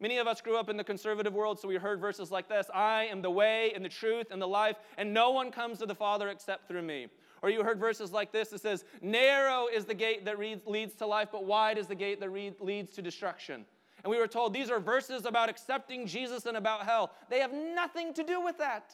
Many 0.01 0.17
of 0.17 0.27
us 0.27 0.41
grew 0.41 0.57
up 0.57 0.67
in 0.67 0.75
the 0.75 0.83
conservative 0.83 1.33
world, 1.33 1.57
so 1.57 1.69
we 1.69 1.77
heard 1.77 2.01
verses 2.01 2.29
like 2.29 2.49
this 2.49 2.67
I 2.75 3.05
am 3.05 3.21
the 3.21 3.31
way 3.31 3.71
and 3.73 3.85
the 3.85 3.89
truth 3.89 4.31
and 4.31 4.41
the 4.41 4.47
life, 4.47 4.75
and 4.97 5.13
no 5.13 5.31
one 5.31 5.49
comes 5.49 5.79
to 5.79 5.85
the 5.85 5.95
Father 5.95 6.27
except 6.27 6.67
through 6.67 6.81
me. 6.81 7.07
Or 7.41 7.49
you 7.49 7.63
heard 7.63 7.79
verses 7.79 8.11
like 8.11 8.33
this 8.33 8.49
that 8.49 8.59
says, 8.59 8.83
Narrow 9.01 9.67
is 9.73 9.85
the 9.85 9.93
gate 9.93 10.25
that 10.25 10.37
leads 10.67 10.95
to 10.95 11.05
life, 11.05 11.29
but 11.31 11.45
wide 11.45 11.77
is 11.77 11.87
the 11.87 11.95
gate 11.95 12.19
that 12.19 12.33
leads 12.59 12.91
to 12.91 13.01
destruction. 13.01 13.63
And 14.03 14.11
we 14.11 14.17
were 14.17 14.27
told 14.27 14.53
these 14.53 14.69
are 14.69 14.81
verses 14.81 15.23
about 15.23 15.47
accepting 15.47 16.05
Jesus 16.05 16.47
and 16.47 16.57
about 16.57 16.83
hell. 16.83 17.13
They 17.29 17.39
have 17.39 17.53
nothing 17.53 18.13
to 18.13 18.23
do 18.23 18.41
with 18.41 18.57
that. 18.57 18.93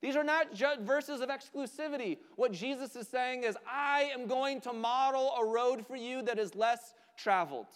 These 0.00 0.14
are 0.14 0.24
not 0.24 0.54
just 0.54 0.80
verses 0.80 1.20
of 1.20 1.28
exclusivity. 1.28 2.18
What 2.36 2.52
Jesus 2.52 2.94
is 2.94 3.08
saying 3.08 3.42
is, 3.42 3.56
I 3.68 4.10
am 4.14 4.26
going 4.26 4.60
to 4.62 4.72
model 4.72 5.34
a 5.40 5.44
road 5.44 5.84
for 5.86 5.96
you 5.96 6.22
that 6.22 6.38
is 6.38 6.54
less 6.54 6.94
traveled. 7.16 7.66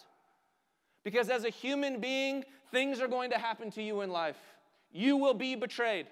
Because 1.03 1.29
as 1.29 1.43
a 1.43 1.49
human 1.49 1.99
being, 1.99 2.45
things 2.71 3.01
are 3.01 3.09
going 3.09 3.29
to 3.31 3.37
happen 3.37 3.69
to 3.71 3.83
you 3.83 4.01
in 4.01 4.09
life. 4.09 4.37
You 4.91 5.17
will 5.17 5.33
be 5.33 5.55
betrayed. 5.55 6.07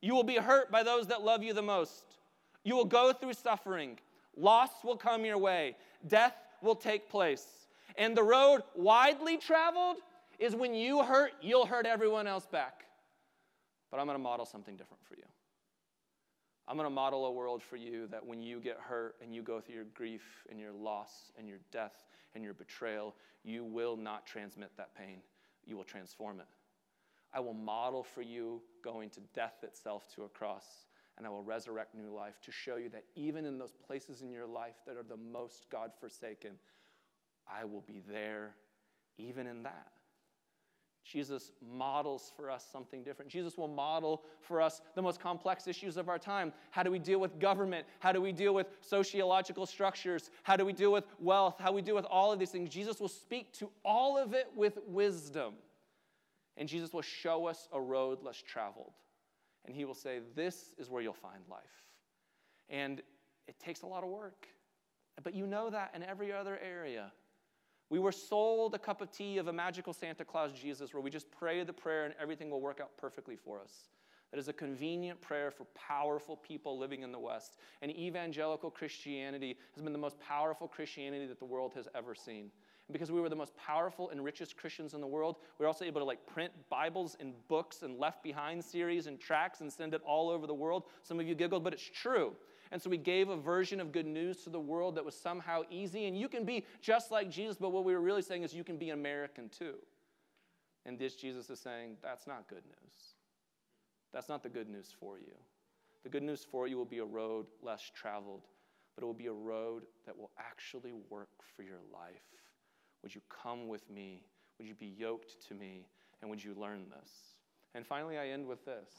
You 0.00 0.14
will 0.14 0.24
be 0.24 0.36
hurt 0.36 0.70
by 0.72 0.82
those 0.82 1.06
that 1.08 1.22
love 1.22 1.42
you 1.42 1.52
the 1.52 1.62
most. 1.62 2.04
You 2.64 2.74
will 2.74 2.84
go 2.84 3.12
through 3.12 3.34
suffering. 3.34 3.98
Loss 4.36 4.70
will 4.84 4.96
come 4.96 5.24
your 5.24 5.38
way. 5.38 5.76
Death 6.08 6.34
will 6.60 6.74
take 6.74 7.08
place. 7.08 7.46
And 7.96 8.16
the 8.16 8.22
road 8.22 8.62
widely 8.74 9.36
traveled 9.36 9.98
is 10.38 10.54
when 10.54 10.74
you 10.74 11.02
hurt, 11.02 11.32
you'll 11.40 11.66
hurt 11.66 11.86
everyone 11.86 12.26
else 12.26 12.46
back. 12.46 12.84
But 13.90 14.00
I'm 14.00 14.06
going 14.06 14.18
to 14.18 14.22
model 14.22 14.46
something 14.46 14.76
different 14.76 15.02
for 15.04 15.14
you. 15.14 15.24
I'm 16.66 16.76
going 16.76 16.86
to 16.86 16.94
model 16.94 17.24
a 17.26 17.32
world 17.32 17.62
for 17.62 17.76
you 17.76 18.06
that 18.08 18.26
when 18.26 18.42
you 18.42 18.60
get 18.60 18.76
hurt 18.78 19.16
and 19.22 19.34
you 19.34 19.42
go 19.42 19.58
through 19.58 19.76
your 19.76 19.86
grief 19.94 20.44
and 20.50 20.60
your 20.60 20.72
loss 20.72 21.32
and 21.38 21.48
your 21.48 21.58
death 21.72 22.04
and 22.34 22.44
your 22.44 22.52
betrayal, 22.52 23.14
you 23.42 23.64
will 23.64 23.96
not 23.96 24.26
transmit 24.26 24.70
that 24.76 24.94
pain. 24.94 25.22
You 25.64 25.76
will 25.76 25.84
transform 25.84 26.40
it. 26.40 26.46
I 27.32 27.40
will 27.40 27.54
model 27.54 28.02
for 28.02 28.22
you 28.22 28.60
going 28.82 29.10
to 29.10 29.20
death 29.34 29.62
itself 29.62 30.06
to 30.14 30.24
a 30.24 30.28
cross, 30.28 30.64
and 31.16 31.26
I 31.26 31.30
will 31.30 31.42
resurrect 31.42 31.94
new 31.94 32.14
life 32.14 32.40
to 32.42 32.52
show 32.52 32.76
you 32.76 32.88
that 32.90 33.04
even 33.16 33.44
in 33.44 33.58
those 33.58 33.74
places 33.86 34.22
in 34.22 34.30
your 34.30 34.46
life 34.46 34.76
that 34.86 34.96
are 34.96 35.02
the 35.02 35.16
most 35.16 35.70
God 35.70 35.92
forsaken, 35.98 36.52
I 37.50 37.64
will 37.64 37.82
be 37.86 38.02
there 38.10 38.54
even 39.18 39.46
in 39.46 39.62
that. 39.62 39.92
Jesus 41.10 41.52
models 41.62 42.32
for 42.36 42.50
us 42.50 42.66
something 42.70 43.02
different. 43.02 43.30
Jesus 43.30 43.56
will 43.56 43.68
model 43.68 44.22
for 44.40 44.60
us 44.60 44.82
the 44.94 45.00
most 45.00 45.20
complex 45.20 45.66
issues 45.66 45.96
of 45.96 46.08
our 46.08 46.18
time. 46.18 46.52
How 46.70 46.82
do 46.82 46.90
we 46.90 46.98
deal 46.98 47.18
with 47.18 47.40
government? 47.40 47.86
How 48.00 48.12
do 48.12 48.20
we 48.20 48.30
deal 48.30 48.54
with 48.54 48.66
sociological 48.82 49.64
structures? 49.64 50.30
How 50.42 50.56
do 50.56 50.66
we 50.66 50.74
deal 50.74 50.92
with 50.92 51.04
wealth? 51.18 51.56
How 51.58 51.68
do 51.68 51.74
we 51.74 51.82
deal 51.82 51.94
with 51.94 52.04
all 52.04 52.30
of 52.30 52.38
these 52.38 52.50
things? 52.50 52.68
Jesus 52.68 53.00
will 53.00 53.08
speak 53.08 53.52
to 53.54 53.70
all 53.84 54.18
of 54.18 54.34
it 54.34 54.48
with 54.54 54.78
wisdom. 54.86 55.54
And 56.58 56.68
Jesus 56.68 56.92
will 56.92 57.02
show 57.02 57.46
us 57.46 57.68
a 57.72 57.80
road 57.80 58.22
less 58.22 58.42
traveled. 58.42 58.92
And 59.64 59.74
he 59.74 59.84
will 59.86 59.94
say, 59.94 60.20
This 60.34 60.74
is 60.76 60.90
where 60.90 61.02
you'll 61.02 61.14
find 61.14 61.42
life. 61.50 61.62
And 62.68 63.00
it 63.46 63.58
takes 63.58 63.82
a 63.82 63.86
lot 63.86 64.04
of 64.04 64.10
work. 64.10 64.46
But 65.22 65.34
you 65.34 65.46
know 65.46 65.70
that 65.70 65.92
in 65.94 66.02
every 66.02 66.32
other 66.32 66.58
area. 66.58 67.12
We 67.90 67.98
were 67.98 68.12
sold 68.12 68.74
a 68.74 68.78
cup 68.78 69.00
of 69.00 69.10
tea 69.10 69.38
of 69.38 69.48
a 69.48 69.52
magical 69.52 69.92
Santa 69.92 70.24
Claus 70.24 70.52
Jesus 70.52 70.92
where 70.92 71.02
we 71.02 71.10
just 71.10 71.30
pray 71.30 71.62
the 71.64 71.72
prayer 71.72 72.04
and 72.04 72.14
everything 72.20 72.50
will 72.50 72.60
work 72.60 72.80
out 72.80 72.90
perfectly 72.98 73.36
for 73.36 73.60
us. 73.60 73.88
That 74.30 74.38
is 74.38 74.48
a 74.48 74.52
convenient 74.52 75.20
prayer 75.22 75.50
for 75.50 75.64
powerful 75.74 76.36
people 76.36 76.78
living 76.78 77.02
in 77.02 77.12
the 77.12 77.18
West. 77.18 77.56
And 77.80 77.90
evangelical 77.90 78.70
Christianity 78.70 79.56
has 79.74 79.82
been 79.82 79.94
the 79.94 79.98
most 79.98 80.20
powerful 80.20 80.68
Christianity 80.68 81.26
that 81.26 81.38
the 81.38 81.46
world 81.46 81.72
has 81.74 81.88
ever 81.94 82.14
seen. 82.14 82.50
And 82.88 82.92
because 82.92 83.10
we 83.10 83.22
were 83.22 83.30
the 83.30 83.36
most 83.36 83.56
powerful 83.56 84.10
and 84.10 84.22
richest 84.22 84.58
Christians 84.58 84.92
in 84.92 85.00
the 85.00 85.06
world, 85.06 85.36
we 85.58 85.62
were 85.62 85.66
also 85.66 85.86
able 85.86 86.02
to 86.02 86.04
like 86.04 86.26
print 86.26 86.52
Bibles 86.68 87.16
and 87.20 87.32
books 87.48 87.82
and 87.82 87.98
left 87.98 88.22
behind 88.22 88.62
series 88.62 89.06
and 89.06 89.18
tracts 89.18 89.62
and 89.62 89.72
send 89.72 89.94
it 89.94 90.02
all 90.06 90.28
over 90.28 90.46
the 90.46 90.54
world. 90.54 90.84
Some 91.02 91.18
of 91.20 91.26
you 91.26 91.34
giggled, 91.34 91.64
but 91.64 91.72
it's 91.72 91.90
true. 91.90 92.34
And 92.70 92.80
so 92.80 92.90
we 92.90 92.98
gave 92.98 93.28
a 93.28 93.36
version 93.36 93.80
of 93.80 93.92
good 93.92 94.06
news 94.06 94.42
to 94.44 94.50
the 94.50 94.60
world 94.60 94.94
that 94.96 95.04
was 95.04 95.14
somehow 95.14 95.62
easy. 95.70 96.06
And 96.06 96.18
you 96.18 96.28
can 96.28 96.44
be 96.44 96.64
just 96.80 97.10
like 97.10 97.30
Jesus, 97.30 97.56
but 97.58 97.70
what 97.70 97.84
we 97.84 97.94
were 97.94 98.00
really 98.00 98.22
saying 98.22 98.42
is 98.42 98.54
you 98.54 98.64
can 98.64 98.76
be 98.76 98.90
an 98.90 98.98
American 98.98 99.48
too. 99.48 99.76
And 100.84 100.98
this 100.98 101.14
Jesus 101.14 101.50
is 101.50 101.60
saying, 101.60 101.96
that's 102.02 102.26
not 102.26 102.48
good 102.48 102.64
news. 102.64 103.14
That's 104.12 104.28
not 104.28 104.42
the 104.42 104.48
good 104.48 104.68
news 104.68 104.94
for 104.98 105.18
you. 105.18 105.34
The 106.02 106.08
good 106.08 106.22
news 106.22 106.46
for 106.50 106.66
you 106.66 106.78
will 106.78 106.84
be 106.84 106.98
a 106.98 107.04
road 107.04 107.46
less 107.62 107.90
traveled, 107.94 108.46
but 108.94 109.02
it 109.02 109.06
will 109.06 109.14
be 109.14 109.26
a 109.26 109.32
road 109.32 109.84
that 110.06 110.16
will 110.16 110.30
actually 110.38 110.92
work 111.10 111.28
for 111.56 111.62
your 111.62 111.80
life. 111.92 112.22
Would 113.02 113.14
you 113.14 113.20
come 113.28 113.68
with 113.68 113.88
me? 113.90 114.22
Would 114.58 114.66
you 114.66 114.74
be 114.74 114.94
yoked 114.98 115.46
to 115.48 115.54
me? 115.54 115.86
And 116.20 116.30
would 116.30 116.42
you 116.42 116.54
learn 116.58 116.86
this? 116.88 117.10
And 117.74 117.86
finally, 117.86 118.18
I 118.18 118.28
end 118.28 118.46
with 118.46 118.64
this 118.64 118.90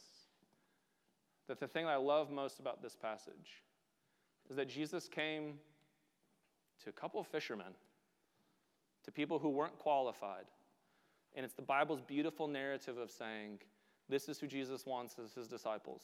that 1.50 1.60
the 1.60 1.68
thing 1.68 1.86
that 1.86 1.92
I 1.92 1.98
love 1.98 2.30
most 2.30 2.60
about 2.60 2.82
this 2.82 2.96
passage 2.96 3.64
is 4.52 4.56
that 4.56 4.70
Jesus 4.70 5.08
came 5.08 5.56
to 6.84 6.90
a 6.90 6.94
couple 6.94 7.20
of 7.20 7.28
fishermen, 7.28 7.74
to 9.04 9.12
people 9.12 9.40
who 9.40 9.50
weren't 9.50 9.78
qualified. 9.80 10.46
And 11.36 11.44
it's 11.44 11.56
the 11.56 11.64
Bible's 11.64 12.02
beautiful 12.02 12.48
narrative 12.48 12.98
of 13.00 13.10
saying, 13.10 13.60
this 14.08 14.30
is 14.30 14.40
who 14.40 14.46
Jesus 14.46 14.86
wants 14.86 15.16
as 15.24 15.34
his 15.34 15.48
disciples. 15.48 16.04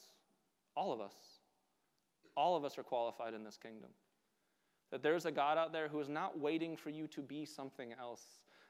All 0.76 0.92
of 0.92 1.00
us. 1.00 1.14
All 2.36 2.56
of 2.56 2.66
us 2.66 2.78
are 2.80 2.84
qualified 2.84 3.36
in 3.36 3.44
this 3.44 3.58
kingdom. 3.58 3.92
That 4.90 5.04
there's 5.04 5.28
a 5.28 5.32
God 5.32 5.60
out 5.60 5.72
there 5.72 5.88
who 5.88 6.00
is 6.00 6.10
not 6.10 6.40
waiting 6.40 6.76
for 6.76 6.90
you 6.90 7.06
to 7.08 7.22
be 7.22 7.46
something 7.46 7.94
else. 8.00 8.24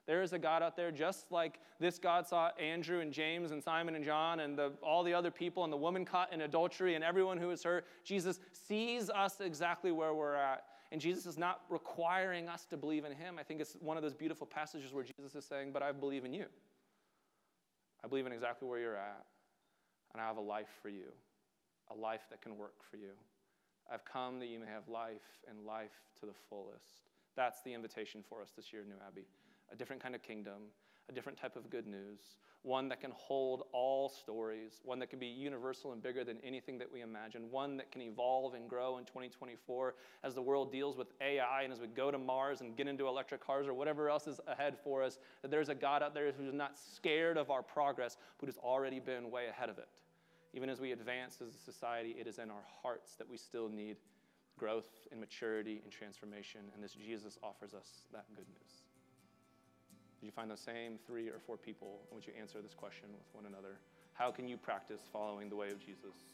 There 0.08 0.22
is 0.22 0.34
a 0.34 0.39
God 0.39 0.62
out 0.62 0.76
there, 0.76 0.91
just 0.91 1.32
like 1.32 1.60
this 1.80 1.98
God 1.98 2.28
saw 2.28 2.50
Andrew 2.60 3.00
and 3.00 3.12
James 3.12 3.52
and 3.52 3.63
Simon 3.63 3.96
and 3.96 4.06
John 4.06 4.39
and 4.41 4.58
the, 4.58 4.74
all 4.84 5.04
the 5.04 5.13
other 5.13 5.32
people 5.32 5.63
and 5.63 5.74
the 5.74 5.78
woman 5.78 6.06
caught 6.06 6.32
in 6.32 6.41
adultery 6.41 6.94
and 6.94 7.04
everyone 7.04 7.38
who 7.38 7.48
was 7.48 7.63
hurt. 7.63 7.88
Jesus 8.04 8.39
sees 8.52 9.10
us 9.10 9.41
exactly 9.41 9.91
where 9.91 10.13
we're 10.13 10.36
at. 10.36 10.65
And 10.91 11.02
Jesus 11.02 11.26
is 11.26 11.38
not 11.38 11.62
requiring 11.70 12.48
us 12.48 12.65
to 12.65 12.78
believe 12.78 13.04
in 13.04 13.12
him. 13.12 13.38
I 13.39 13.44
think 13.44 13.60
it's 13.60 13.76
one 13.80 13.98
of 13.98 14.04
those 14.04 14.13
beautiful 14.13 14.46
passages 14.46 14.94
where 14.94 15.04
Jesus 15.04 15.34
is 15.34 15.44
saying, 15.44 15.72
But 15.74 15.82
I 15.82 15.91
believe 15.91 16.24
in 16.24 16.34
you. 16.34 16.46
I 18.04 18.08
believe 18.08 18.28
in 18.28 18.32
exactly 18.32 18.68
where 18.68 18.80
you're 18.80 18.96
at. 18.96 19.26
And 20.13 20.22
I 20.22 20.28
have 20.28 20.38
a 20.38 20.41
life 20.41 20.70
for 20.84 20.89
you, 20.89 21.12
a 21.91 21.96
life 22.00 22.28
that 22.30 22.41
can 22.41 22.58
work 22.58 22.76
for 22.89 22.98
you. 22.98 23.10
I've 23.91 24.06
come 24.06 24.39
that 24.39 24.48
you 24.48 24.60
may 24.60 24.68
have 24.68 24.88
life 24.88 25.41
and 25.50 25.65
life 25.65 25.91
to 26.20 26.28
the 26.28 26.34
fullest. 26.50 27.10
That's 27.36 27.62
the 27.63 27.74
invitation 27.74 28.24
for 28.30 28.41
us 28.41 28.52
this 28.56 28.72
year, 28.72 28.84
New 28.88 28.96
Abbey 29.06 29.26
a 29.71 29.75
different 29.75 30.01
kind 30.01 30.15
of 30.15 30.21
kingdom, 30.21 30.69
a 31.10 31.13
different 31.13 31.38
type 31.38 31.56
of 31.56 31.69
good 31.69 31.86
news, 31.86 32.38
one 32.63 32.89
that 32.89 32.99
can 32.99 33.12
hold 33.12 33.63
all 33.73 34.10
stories, 34.10 34.82
one 34.84 34.97
that 34.97 35.10
can 35.10 35.19
be 35.19 35.28
universal 35.28 35.93
and 35.93 36.01
bigger 36.01 36.23
than 36.23 36.38
anything 36.43 36.80
that 36.80 36.91
we 36.91 37.01
imagine, 37.01 37.51
one 37.51 37.78
that 37.78 37.91
can 37.91 38.01
evolve 38.01 38.56
and 38.56 38.67
grow 38.67 38.97
in 38.97 39.06
2024 39.06 39.93
as 40.23 40.34
the 40.34 40.41
world 40.41 40.71
deals 40.71 40.97
with 40.97 41.08
AI 41.21 41.62
and 41.62 41.71
as 41.71 41.80
we 41.80 41.88
go 41.88 42.10
to 42.10 42.17
Mars 42.17 42.62
and 42.62 42.75
get 42.75 42.88
into 42.88 43.08
electric 43.08 43.45
cars 43.45 43.67
or 43.67 43.75
whatever 43.75 44.10
else 44.10 44.25
is 44.25 44.39
ahead 44.47 44.75
for 44.84 45.04
us, 45.04 45.19
that 45.43 45.51
there's 45.51 45.69
a 45.69 45.75
God 45.75 46.01
out 46.01 46.15
there 46.15 46.32
who's 46.32 46.54
not 46.54 46.75
scared 46.78 47.38
of 47.38 47.51
our 47.51 47.62
progress, 47.62 48.17
but 48.39 48.47
who's 48.47 48.58
already 48.58 48.99
been 48.99 49.30
way 49.30 49.45
ahead 49.47 49.69
of 49.69 49.78
it. 49.78 49.88
Even 50.54 50.69
as 50.69 50.80
we 50.80 50.91
advance 50.91 51.39
as 51.41 51.54
a 51.54 51.58
society, 51.58 52.15
it 52.19 52.25
is 52.25 52.39
in 52.39 52.49
our 52.49 52.63
hearts 52.82 53.15
that 53.15 53.30
we 53.30 53.38
still 53.38 53.69
need 53.69 53.97
growth 54.58 54.89
and 55.12 55.19
maturity 55.19 55.82
and 55.84 55.91
transformation, 55.91 56.62
and 56.73 56.84
this 56.84 56.93
Jesus 56.93 57.38
offers 57.43 57.73
us 57.73 58.08
that 58.13 58.25
good 58.36 58.47
news. 58.47 58.85
You 60.26 60.32
find 60.32 60.50
the 60.50 60.58
same 60.58 60.98
three 61.06 61.30
or 61.30 61.38
four 61.46 61.56
people? 61.56 62.02
would 62.12 62.26
you 62.26 62.34
answer 62.40 62.60
this 62.60 62.74
question 62.74 63.10
with 63.14 63.30
one 63.34 63.46
another? 63.46 63.78
How 64.14 64.32
can 64.32 64.48
you 64.48 64.58
practice 64.58 65.02
following 65.14 65.50
the 65.50 65.56
way 65.56 65.70
of 65.70 65.80
Jesus? 65.80 66.34